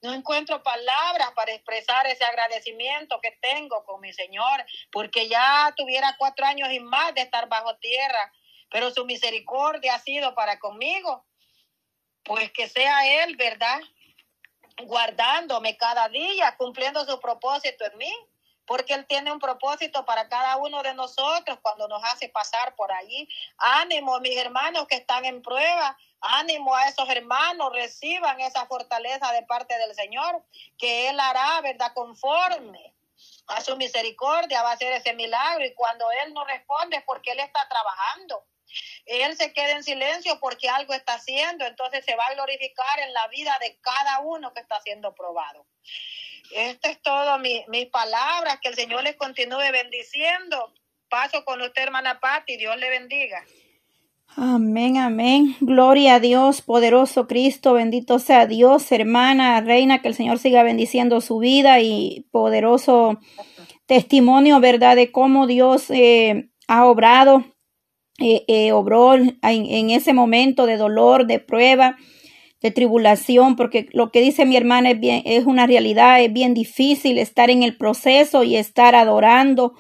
[0.02, 6.16] No encuentro palabras para expresar ese agradecimiento que tengo con mi Señor, porque ya tuviera
[6.18, 8.32] cuatro años y más de estar bajo tierra,
[8.70, 11.26] pero su misericordia ha sido para conmigo.
[12.24, 13.80] Pues que sea Él, ¿verdad?
[14.86, 18.14] Guardándome cada día, cumpliendo su propósito en mí
[18.66, 22.92] porque Él tiene un propósito para cada uno de nosotros cuando nos hace pasar por
[22.92, 23.28] allí.
[23.58, 29.44] Ánimo, mis hermanos que están en prueba, ánimo a esos hermanos, reciban esa fortaleza de
[29.44, 30.44] parte del Señor,
[30.78, 31.94] que Él hará, ¿verdad?
[31.94, 32.94] Conforme
[33.48, 37.32] a su misericordia va a hacer ese milagro y cuando Él no responde es porque
[37.32, 38.46] Él está trabajando.
[39.06, 43.14] Él se queda en silencio porque algo está haciendo, entonces se va a glorificar en
[43.14, 45.66] la vida de cada uno que está siendo probado.
[46.52, 50.74] Esto es todo, mi, mis palabras, que el Señor les continúe bendiciendo.
[51.10, 53.44] Paso con usted, hermana Patti, Dios le bendiga.
[54.36, 55.56] Amén, amén.
[55.60, 61.22] Gloria a Dios, poderoso Cristo, bendito sea Dios, hermana, reina, que el Señor siga bendiciendo
[61.22, 63.20] su vida y poderoso
[63.86, 64.96] testimonio, ¿verdad?
[64.96, 67.46] De cómo Dios eh, ha obrado,
[68.18, 71.98] eh, eh, obró en, ese momento de dolor, de prueba
[72.64, 76.54] de tribulación, porque lo que dice mi hermana es bien, es una realidad, es bien
[76.54, 79.74] difícil estar en el proceso y estar adorando.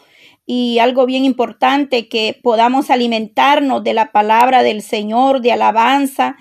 [0.46, 6.36] Y algo bien importante, que podamos alimentarnos de la palabra del Señor, de alabanza,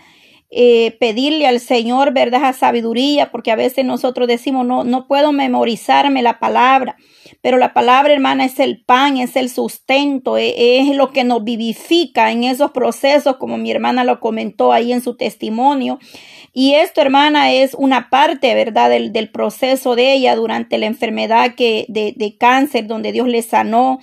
[0.55, 5.33] eh, pedirle al Señor, ¿verdad?, a sabiduría, porque a veces nosotros decimos, no, no puedo
[5.33, 6.97] memorizarme la palabra,
[7.41, 11.43] pero la palabra, hermana, es el pan, es el sustento, e, es, lo que nos
[11.43, 15.99] vivifica en esos procesos, como mi hermana lo comentó ahí en su testimonio.
[16.53, 21.87] Y esto, hermana, es una parte, ¿verdad?, del, proceso de ella durante la enfermedad que,
[21.89, 24.01] de cáncer, donde Dios le sanó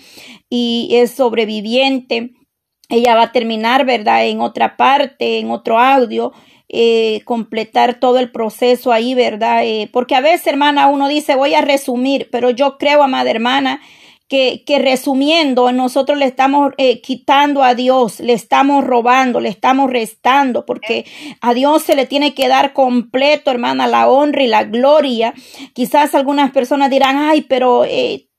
[0.49, 2.31] y es sobreviviente.
[2.89, 6.33] Ella va a terminar, ¿verdad?, en otra parte, en otro audio,
[6.67, 9.63] eh, completar todo el proceso ahí, ¿verdad?
[9.63, 13.81] Eh, porque a veces, hermana, uno dice, voy a resumir, pero yo creo, amada hermana,
[14.27, 19.89] que, que resumiendo, nosotros le estamos eh, quitando a Dios, le estamos robando, le estamos
[19.89, 21.05] restando, porque
[21.41, 25.33] a Dios se le tiene que dar completo, hermana, la honra y la gloria.
[25.73, 27.85] Quizás algunas personas dirán, ay, pero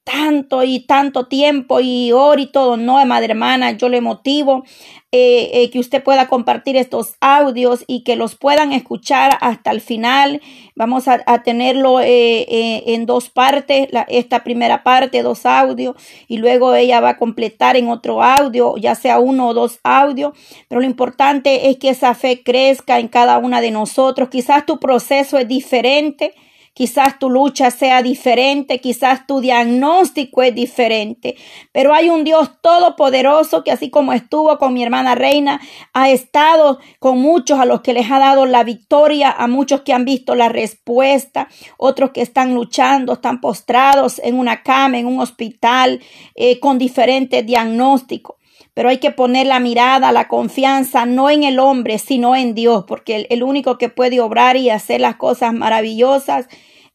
[0.05, 2.77] tanto y tanto tiempo y hora y todo.
[2.77, 4.65] No, madre hermana, yo le motivo
[5.13, 9.81] eh, eh, que usted pueda compartir estos audios y que los puedan escuchar hasta el
[9.81, 10.41] final.
[10.75, 15.97] Vamos a, tenerlo eh, en dos partes, esta primera parte, dos audios,
[16.29, 20.33] y luego ella va a completar en otro audio, ya sea uno o dos audios.
[20.69, 24.29] Pero lo importante es que esa fe crezca en cada una de nosotros.
[24.29, 26.35] Quizás tu proceso es diferente
[26.81, 31.37] Quizás tu lucha sea diferente, quizás tu diagnóstico es diferente,
[31.73, 35.61] pero hay un Dios todopoderoso que así como estuvo con mi hermana Reina,
[35.93, 39.93] ha estado con muchos a los que les ha dado la victoria, a muchos que
[39.93, 45.21] han visto la respuesta, otros que están luchando, están postrados en una cama, en un
[45.21, 46.01] hospital,
[46.35, 48.37] eh, con diferentes diagnósticos
[48.73, 52.85] pero hay que poner la mirada, la confianza, no en el hombre, sino en Dios,
[52.87, 56.47] porque el, único que puede obrar y hacer las cosas maravillosas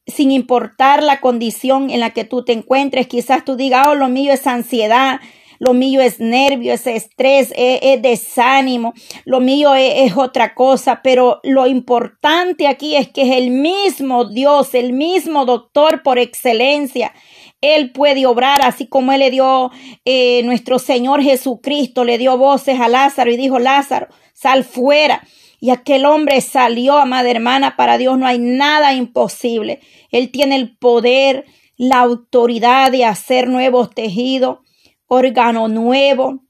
[0.07, 3.07] sin importar la condición en la que tú te encuentres.
[3.07, 5.19] Quizás tú digas, oh, lo mío es ansiedad,
[5.59, 8.93] lo mío es nervio, es estrés, es, desánimo,
[9.23, 14.25] lo mío es, es, otra cosa, pero lo importante aquí es que es el mismo
[14.25, 17.13] Dios, el mismo doctor por excelencia,
[17.61, 19.71] él puede obrar así como Él le dio
[20.03, 25.23] eh, nuestro Señor Jesucristo, le dio voces a Lázaro y dijo, Lázaro, sal fuera.
[25.65, 29.79] Y aquel hombre salió, amada hermana, para Dios no hay nada imposible.
[30.11, 31.45] Él tiene el poder,
[31.75, 34.59] la autoridad de hacer nuevos tejidos,
[35.07, 36.43] órgano nuevo.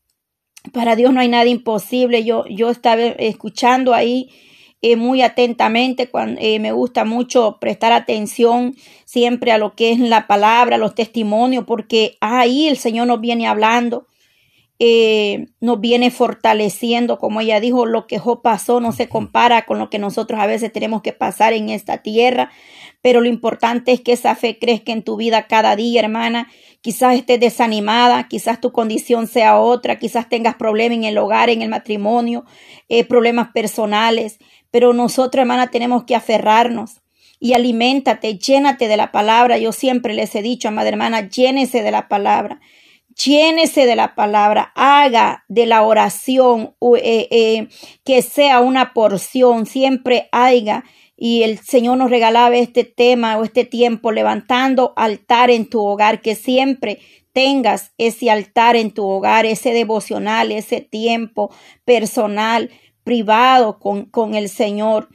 [0.74, 2.26] Para Dios no hay nada imposible.
[2.26, 4.32] Yo, yo estaba escuchando ahí
[4.82, 6.09] eh, muy atentamente.
[6.39, 11.63] Eh, me gusta mucho prestar atención siempre a lo que es la palabra, los testimonios,
[11.63, 14.07] porque ahí el Señor nos viene hablando.
[14.78, 19.80] Eh, nos viene fortaleciendo, como ella dijo, lo que Job pasó no se compara con
[19.80, 22.51] lo que nosotros a veces tenemos que pasar en esta tierra,
[23.01, 26.49] pero lo importante es que esa fe crezca en tu vida cada día, hermana.
[26.82, 31.61] Quizás estés desanimada, quizás tu condición sea otra, quizás tengas problemas en el hogar, en
[31.61, 32.45] el matrimonio,
[33.07, 34.39] problemas personales,
[34.71, 37.01] pero nosotros, hermana, tenemos que aferrarnos
[37.39, 39.57] y aliméntate, llénate de la palabra.
[39.57, 42.59] Yo siempre les he dicho, amada hermana, llénese de la palabra.
[43.24, 47.68] Llénese de la palabra, haga de la oración eh, eh,
[48.03, 50.84] que sea una porción, siempre haga.
[51.16, 56.22] Y el Señor nos regalaba este tema o este tiempo levantando altar en tu hogar,
[56.22, 56.99] que siempre
[57.32, 61.53] tengas ese altar en tu hogar, ese devocional, ese tiempo
[61.86, 62.70] personal
[63.05, 65.07] privado con, con el Señor.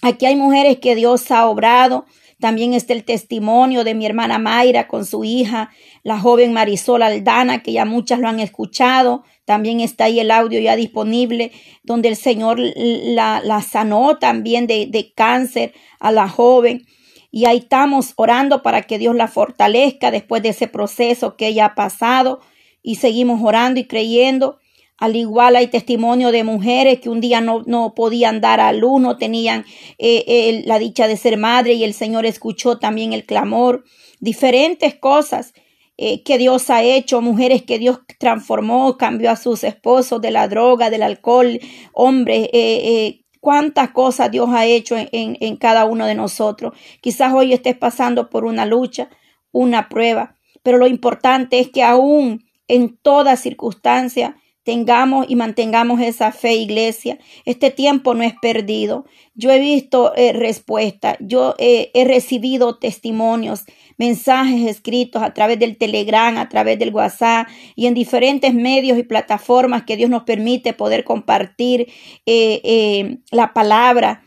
[0.00, 2.06] Aquí hay mujeres que Dios ha obrado.
[2.38, 5.70] También está el testimonio de mi hermana Mayra con su hija,
[6.02, 9.24] la joven Marisol Aldana, que ya muchas lo han escuchado.
[9.46, 14.86] También está ahí el audio ya disponible, donde el Señor la, la sanó también de,
[14.86, 16.84] de cáncer a la joven.
[17.30, 21.66] Y ahí estamos orando para que Dios la fortalezca después de ese proceso que ella
[21.66, 22.40] ha pasado.
[22.82, 24.58] Y seguimos orando y creyendo
[24.98, 29.00] al igual hay testimonio de mujeres que un día no, no podían dar a luz,
[29.00, 29.64] no tenían
[29.98, 33.84] eh, la dicha de ser madre y el Señor escuchó también el clamor.
[34.20, 35.52] Diferentes cosas
[35.98, 40.48] eh, que Dios ha hecho, mujeres que Dios transformó, cambió a sus esposos de la
[40.48, 41.60] droga, del alcohol,
[41.92, 46.72] hombres, eh, cuántas cosas Dios ha hecho en, en cada uno de nosotros.
[47.02, 49.10] Quizás hoy estés pasando por una lucha,
[49.52, 54.36] una prueba, pero lo importante es que aún en toda circunstancia,
[54.66, 57.18] tengamos y mantengamos esa fe, iglesia.
[57.46, 59.06] Este tiempo no es perdido.
[59.34, 63.64] Yo he visto eh, respuestas, yo he recibido testimonios,
[63.96, 69.02] mensajes escritos a través del Telegram, a través del WhatsApp y en diferentes medios y
[69.02, 71.88] plataformas que Dios nos permite poder compartir
[72.26, 74.22] eh, eh, la palabra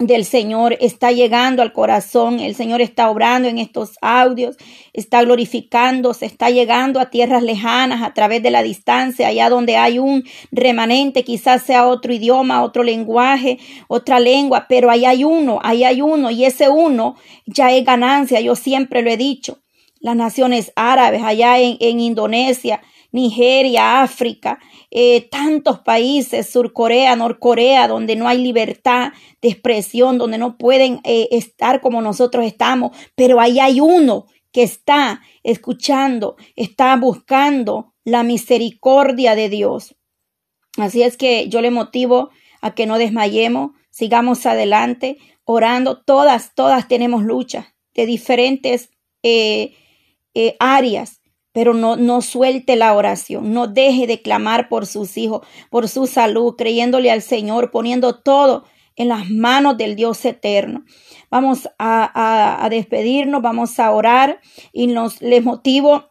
[0.00, 4.56] del Señor está llegando al corazón, el Señor está obrando en estos audios,
[4.94, 9.76] está glorificando, se está llegando a tierras lejanas a través de la distancia, allá donde
[9.76, 15.58] hay un remanente, quizás sea otro idioma, otro lenguaje, otra lengua, pero ahí hay uno,
[15.62, 19.58] ahí hay uno y ese uno ya es ganancia, yo siempre lo he dicho.
[20.00, 22.80] Las naciones árabes, allá en, en Indonesia,
[23.12, 24.58] Nigeria, África,
[24.90, 31.00] eh, tantos países, Sur Corea, Norcorea, donde no hay libertad de expresión, donde no pueden
[31.04, 38.24] eh, estar como nosotros estamos, pero ahí hay uno que está escuchando, está buscando la
[38.24, 39.94] misericordia de Dios.
[40.76, 42.30] Así es que yo le motivo
[42.60, 46.02] a que no desmayemos, sigamos adelante, orando.
[46.02, 48.90] Todas, todas tenemos lucha de diferentes
[49.22, 49.76] eh,
[50.58, 51.19] áreas
[51.52, 56.06] pero no, no suelte la oración, no deje de clamar por sus hijos, por su
[56.06, 58.64] salud, creyéndole al Señor, poniendo todo
[58.96, 60.84] en las manos del Dios eterno.
[61.30, 64.40] Vamos a, despedirnos, vamos a orar
[64.72, 66.10] y nos les motivo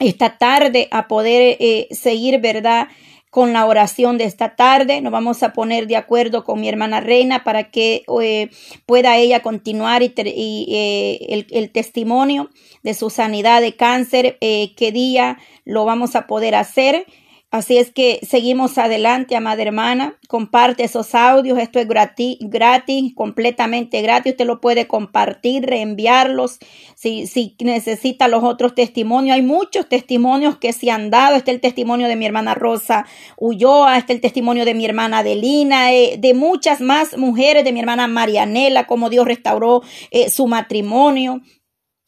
[0.00, 2.88] esta tarde a poder eh, seguir, ¿verdad?
[3.36, 5.02] Con la oración de esta tarde.
[5.02, 8.48] Nos vamos a poner de acuerdo con mi hermana Reina para que eh,
[8.86, 12.48] pueda ella continuar y, eh, el, testimonio
[12.82, 17.04] de su sanidad de cáncer, eh, qué día lo vamos a poder hacer.
[17.52, 20.18] Así es que seguimos adelante, amada hermana.
[20.26, 21.58] Comparte esos audios.
[21.58, 24.32] Esto es gratis, completamente gratis.
[24.32, 26.58] Usted lo puede compartir, reenviarlos.
[26.96, 31.36] Si, si necesita los otros testimonios, hay muchos testimonios que se han dado.
[31.36, 33.06] Este es el testimonio de mi hermana Rosa
[33.38, 37.72] Ulloa, este es el testimonio de mi hermana Adelina, eh, de muchas más mujeres, de
[37.72, 41.42] mi hermana Marianela, cómo Dios restauró eh, su matrimonio.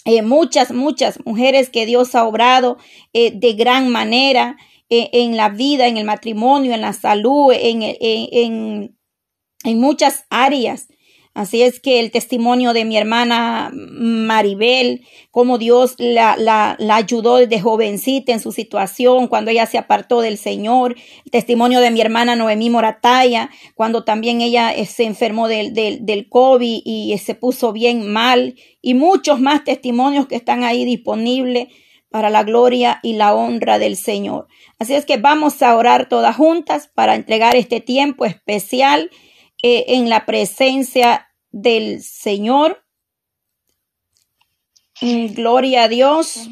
[0.05, 2.79] Eh, muchas, muchas mujeres que Dios ha obrado
[3.13, 4.57] de gran manera.
[4.91, 8.97] En, la vida, en el matrimonio, en la salud, en, en,
[9.65, 10.89] en muchas áreas.
[11.39, 17.37] Así es que el testimonio de mi hermana Maribel, cómo Dios la, la, la, ayudó
[17.37, 20.97] desde jovencita en su situación, cuando ella se apartó del Señor.
[21.25, 26.05] El testimonio de mi hermana Noemí Morataya, cuando también ella eh, se enfermó del, del,
[26.05, 28.57] del COVID y se puso bien mal.
[28.83, 31.69] Y muchos más testimonios que están ahí disponibles
[32.11, 34.49] para la gloria y la honra del Señor.
[34.79, 39.11] Así es que vamos a orar todas juntas para entregar este tiempo especial
[39.63, 42.85] eh, en la presencia del Señor.
[45.01, 46.49] Mm, gloria a Dios.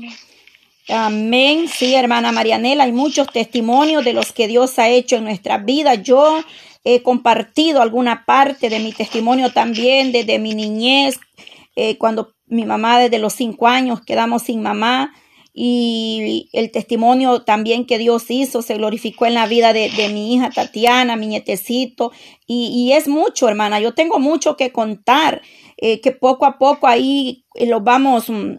[0.89, 1.69] Amén.
[1.69, 5.95] Sí, hermana Marianela, hay muchos testimonios de los que Dios ha hecho en nuestra vida.
[5.95, 6.41] Yo
[6.85, 11.19] he compartido alguna parte de mi testimonio también desde mi niñez,
[11.75, 15.13] eh, cuando mi mamá desde los cinco años quedamos sin mamá
[15.59, 20.51] y el testimonio también que Dios hizo se glorificó en la vida de, mi hija
[20.51, 22.13] Tatiana, mi nietecito,
[22.47, 25.41] y, es mucho, hermana, yo tengo mucho que contar,
[25.79, 28.57] eh, que poco a poco ahí eh, lo vamos mm,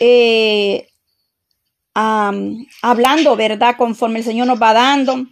[0.00, 0.88] eh,
[1.94, 3.76] hablando, ¿verdad?
[3.78, 5.24] Conforme el Señor nos va dando.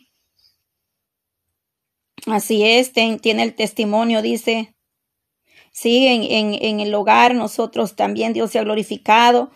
[2.27, 4.74] Así es, tiene el testimonio, dice,
[5.77, 9.51] Sí, en, en, en el hogar nosotros también Dios se ha glorificado.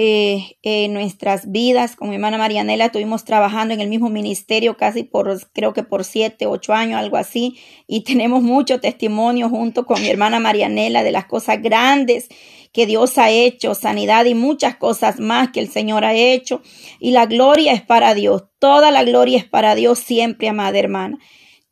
[0.00, 1.96] Eh, en nuestras vidas.
[1.96, 6.04] Con mi hermana Marianela estuvimos trabajando en el mismo ministerio casi por, creo que por
[6.04, 7.58] siete, ocho años, algo así,
[7.88, 12.28] y tenemos mucho testimonio junto con mi hermana Marianela de las cosas grandes
[12.72, 16.62] que Dios ha hecho, sanidad y muchas cosas más que el Señor ha hecho.
[17.00, 21.18] Y la gloria es para Dios, toda la gloria es para Dios siempre, amada hermana.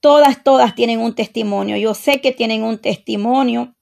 [0.07, 1.77] Todas, todas tienen un testimonio.
[1.77, 3.75] Yo sé que tienen un testimonio.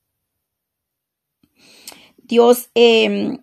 [2.16, 3.41] Dios eh,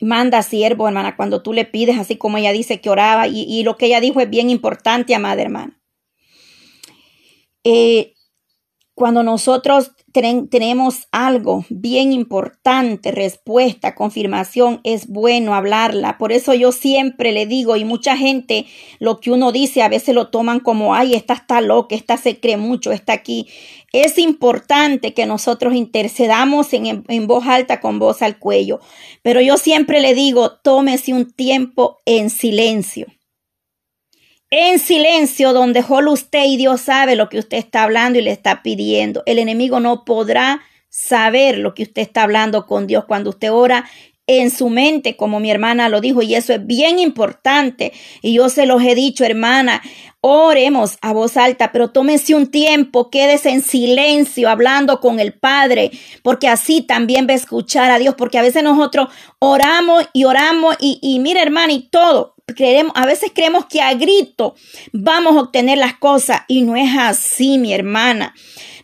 [0.00, 3.76] manda siervo, hermana, cuando tú le pides, así como ella dice que oraba, y, lo
[3.76, 5.80] que ella dijo es bien importante, amada hermana.
[7.62, 8.14] Eh,
[8.94, 9.92] cuando nosotros
[10.48, 16.18] tenemos algo bien importante, respuesta, confirmación, es bueno hablarla.
[16.18, 18.66] Por eso yo siempre le digo, y mucha gente
[18.98, 22.40] lo que uno dice a veces lo toman como, ay, esta está loca, esta se
[22.40, 23.46] cree mucho, está aquí.
[23.92, 28.80] Es importante que nosotros intercedamos en, en voz alta con voz al cuello.
[29.22, 33.06] Pero yo siempre le digo, tómese un tiempo en silencio
[34.58, 38.30] en silencio, donde solo usted y Dios sabe lo que usted está hablando y le
[38.30, 39.22] está pidiendo.
[39.26, 43.84] El enemigo no podrá saber lo que usted está hablando con Dios cuando usted ora
[44.26, 47.92] en su mente, como mi hermana lo dijo, y eso es bien importante.
[48.22, 49.82] Y yo se los he dicho, hermana,
[50.20, 55.92] oremos a voz alta, pero tómese un tiempo, quédese en silencio hablando con el Padre,
[56.22, 59.08] porque así también va a escuchar a Dios, porque a veces nosotros
[59.38, 63.94] oramos y oramos y, y mira, hermana, y todo, creemos, a veces creemos que a
[63.94, 64.54] grito
[64.92, 68.34] vamos a obtener las cosas y no es así, mi hermana.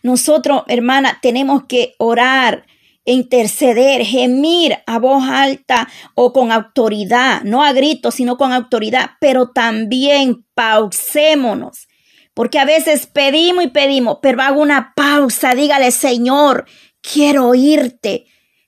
[0.01, 2.65] Nosotros, hermana, tenemos que orar,
[3.05, 9.49] interceder, gemir a voz alta o con autoridad, no a grito, sino con autoridad, pero
[9.49, 11.87] también pausémonos.
[12.33, 16.65] Porque a veces pedimos y pedimos, pero hago una pausa, dígale, Señor,
[17.01, 18.25] quiero oírte.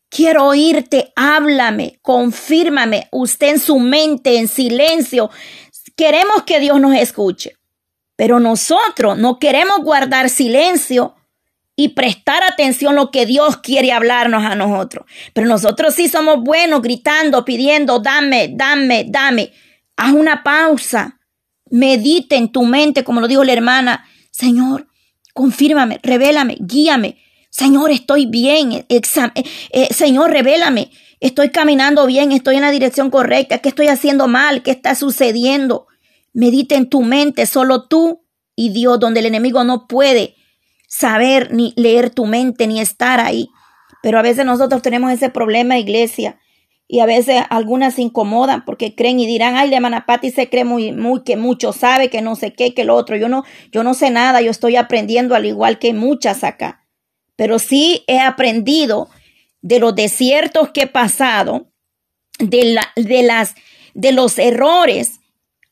[0.08, 5.30] Quiero oírte, háblame, confírmame, usted en su mente, en silencio.
[5.98, 7.58] Queremos que Dios nos escuche,
[8.16, 11.16] pero nosotros no queremos guardar silencio
[11.76, 15.06] y prestar atención a lo que Dios quiere hablarnos a nosotros.
[15.34, 19.52] Pero nosotros sí somos buenos gritando, pidiendo, dame, dame, dame.
[19.98, 21.20] Haz una pausa.
[21.70, 24.06] Medite en tu mente, como lo dijo la hermana.
[24.32, 24.88] Señor,
[25.34, 27.18] confírmame, revélame, guíame.
[27.50, 28.86] Señor, estoy bien.
[28.88, 29.02] Eh,
[29.72, 30.92] eh, Señor, revélame.
[31.20, 33.58] Estoy caminando bien, estoy en la dirección correcta.
[33.60, 34.64] ¿Qué estoy haciendo mal?
[34.64, 35.88] ¿Qué está sucediendo?
[36.34, 38.22] Medite en tu mente, solo tú
[38.56, 40.36] y Dios, donde el enemigo no puede
[40.88, 43.50] saber ni leer tu mente ni estar ahí.
[44.02, 46.38] Pero a veces nosotros tenemos ese problema, iglesia,
[46.88, 50.50] y a veces algunas se incomodan porque creen y dirán, ay, la hermana Patti se
[50.50, 53.16] cree muy, muy, que mucho sabe, que no sé qué, que lo otro.
[53.16, 56.86] Yo no, yo no sé nada, yo estoy aprendiendo al igual que muchas acá.
[57.36, 59.10] Pero sí he aprendido
[59.62, 61.72] de los desiertos que he pasado,
[62.38, 63.56] de, la, de, las,
[63.96, 65.22] de los errores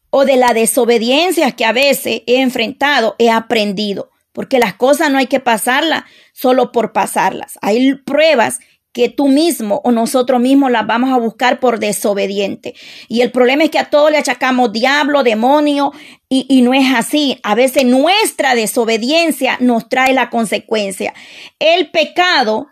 [0.10, 4.10] o de la desobediencia que a veces he enfrentado, he aprendido.
[4.34, 6.04] Porque las cosas no hay que pasarlas
[6.34, 7.58] solo por pasarlas.
[7.62, 8.60] Hay pruebas
[8.94, 12.76] que tú mismo o nosotros mismos las vamos a buscar por desobediente.
[13.08, 15.92] Y el problema es que a todos le achacamos diablo, demonio,
[16.30, 17.40] y, y, no es así.
[17.44, 21.14] A veces nuestra desobediencia nos trae la consecuencia.
[21.60, 22.68] El pecado,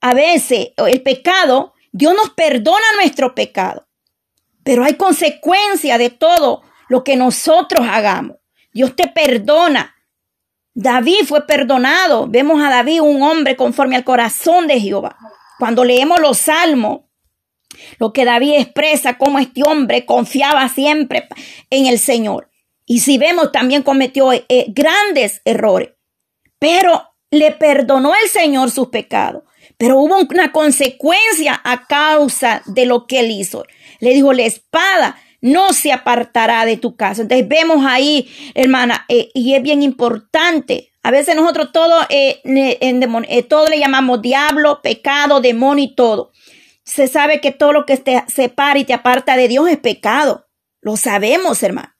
[0.00, 3.86] a veces, el pecado, Dios nos perdona nuestro pecado,
[4.64, 8.36] pero hay consecuencia de todo lo que nosotros hagamos.
[8.72, 9.94] Dios te perdona.
[10.74, 12.26] David fue perdonado.
[12.28, 15.16] Vemos a David un hombre conforme al corazón de Jehová.
[15.58, 17.02] Cuando leemos los salmos,
[17.98, 21.28] lo que David expresa como este hombre confiaba siempre
[21.70, 22.50] en el Señor.
[22.86, 25.90] Y si vemos, también cometió eh, grandes errores,
[26.58, 29.44] pero le perdonó el Señor sus pecados.
[29.76, 33.64] Pero hubo una consecuencia a causa de lo que él hizo.
[34.00, 37.22] Le dijo, la espada no se apartará de tu casa.
[37.22, 43.42] Entonces vemos ahí, hermana, eh, y es bien importante a veces nosotros todo, eh, eh,
[43.42, 46.32] todo le llamamos diablo, pecado, demonio y todo.
[46.82, 50.46] Se sabe que todo lo que te separa y te aparta de Dios es pecado.
[50.80, 51.92] Lo sabemos, hermano.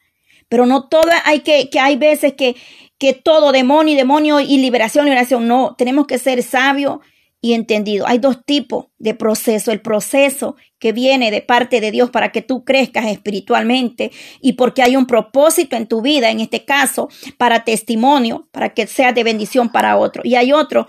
[0.48, 2.56] Pero no todo hay que, que hay veces que,
[2.96, 5.46] que todo demonio, demonio y liberación, liberación.
[5.46, 7.00] No, tenemos que ser sabios
[7.44, 8.06] y entendido.
[8.08, 9.70] Hay dos tipos de proceso.
[9.70, 14.80] El proceso que viene de parte de Dios para que tú crezcas espiritualmente y porque
[14.80, 19.24] hay un propósito en tu vida, en este caso, para testimonio, para que sea de
[19.24, 20.22] bendición para otro.
[20.24, 20.86] Y hay otro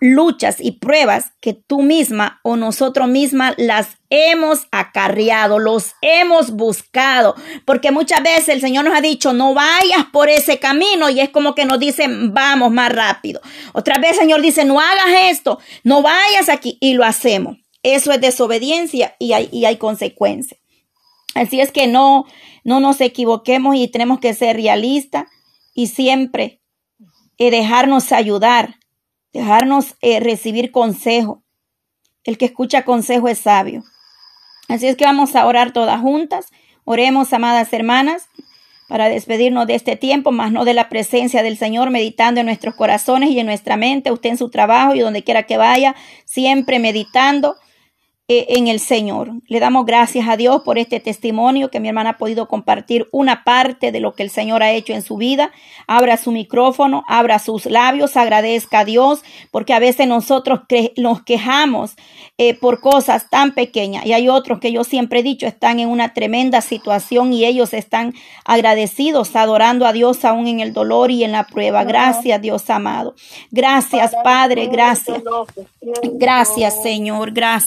[0.00, 7.34] luchas y pruebas que tú misma o nosotros mismas las hemos acarreado, los hemos buscado,
[7.64, 11.30] porque muchas veces el Señor nos ha dicho, no vayas por ese camino y es
[11.30, 13.40] como que nos dicen, vamos más rápido.
[13.72, 17.56] Otra vez el Señor dice, no hagas esto, no vayas aquí y lo hacemos.
[17.82, 20.60] Eso es desobediencia y hay, y hay consecuencias.
[21.34, 22.24] Así es que no,
[22.64, 25.24] no nos equivoquemos y tenemos que ser realistas
[25.74, 26.60] y siempre
[27.36, 28.77] eh, dejarnos ayudar
[29.38, 31.42] dejarnos eh, recibir consejo.
[32.24, 33.84] El que escucha consejo es sabio.
[34.68, 36.50] Así es que vamos a orar todas juntas.
[36.84, 38.28] Oremos, amadas hermanas,
[38.88, 42.74] para despedirnos de este tiempo, más no de la presencia del Señor, meditando en nuestros
[42.74, 46.78] corazones y en nuestra mente, usted en su trabajo y donde quiera que vaya, siempre
[46.78, 47.56] meditando
[48.30, 49.32] en el Señor.
[49.46, 53.42] Le damos gracias a Dios por este testimonio que mi hermana ha podido compartir una
[53.42, 55.50] parte de lo que el Señor ha hecho en su vida.
[55.86, 60.60] Abra su micrófono, abra sus labios, agradezca a Dios, porque a veces nosotros
[60.98, 61.96] nos quejamos
[62.36, 65.88] eh, por cosas tan pequeñas y hay otros que yo siempre he dicho están en
[65.88, 68.14] una tremenda situación y ellos están
[68.44, 71.84] agradecidos, adorando a Dios aún en el dolor y en la prueba.
[71.84, 73.14] Gracias, Dios amado.
[73.50, 75.22] Gracias, Padre, gracias.
[76.12, 77.48] Gracias, Señor, gracias.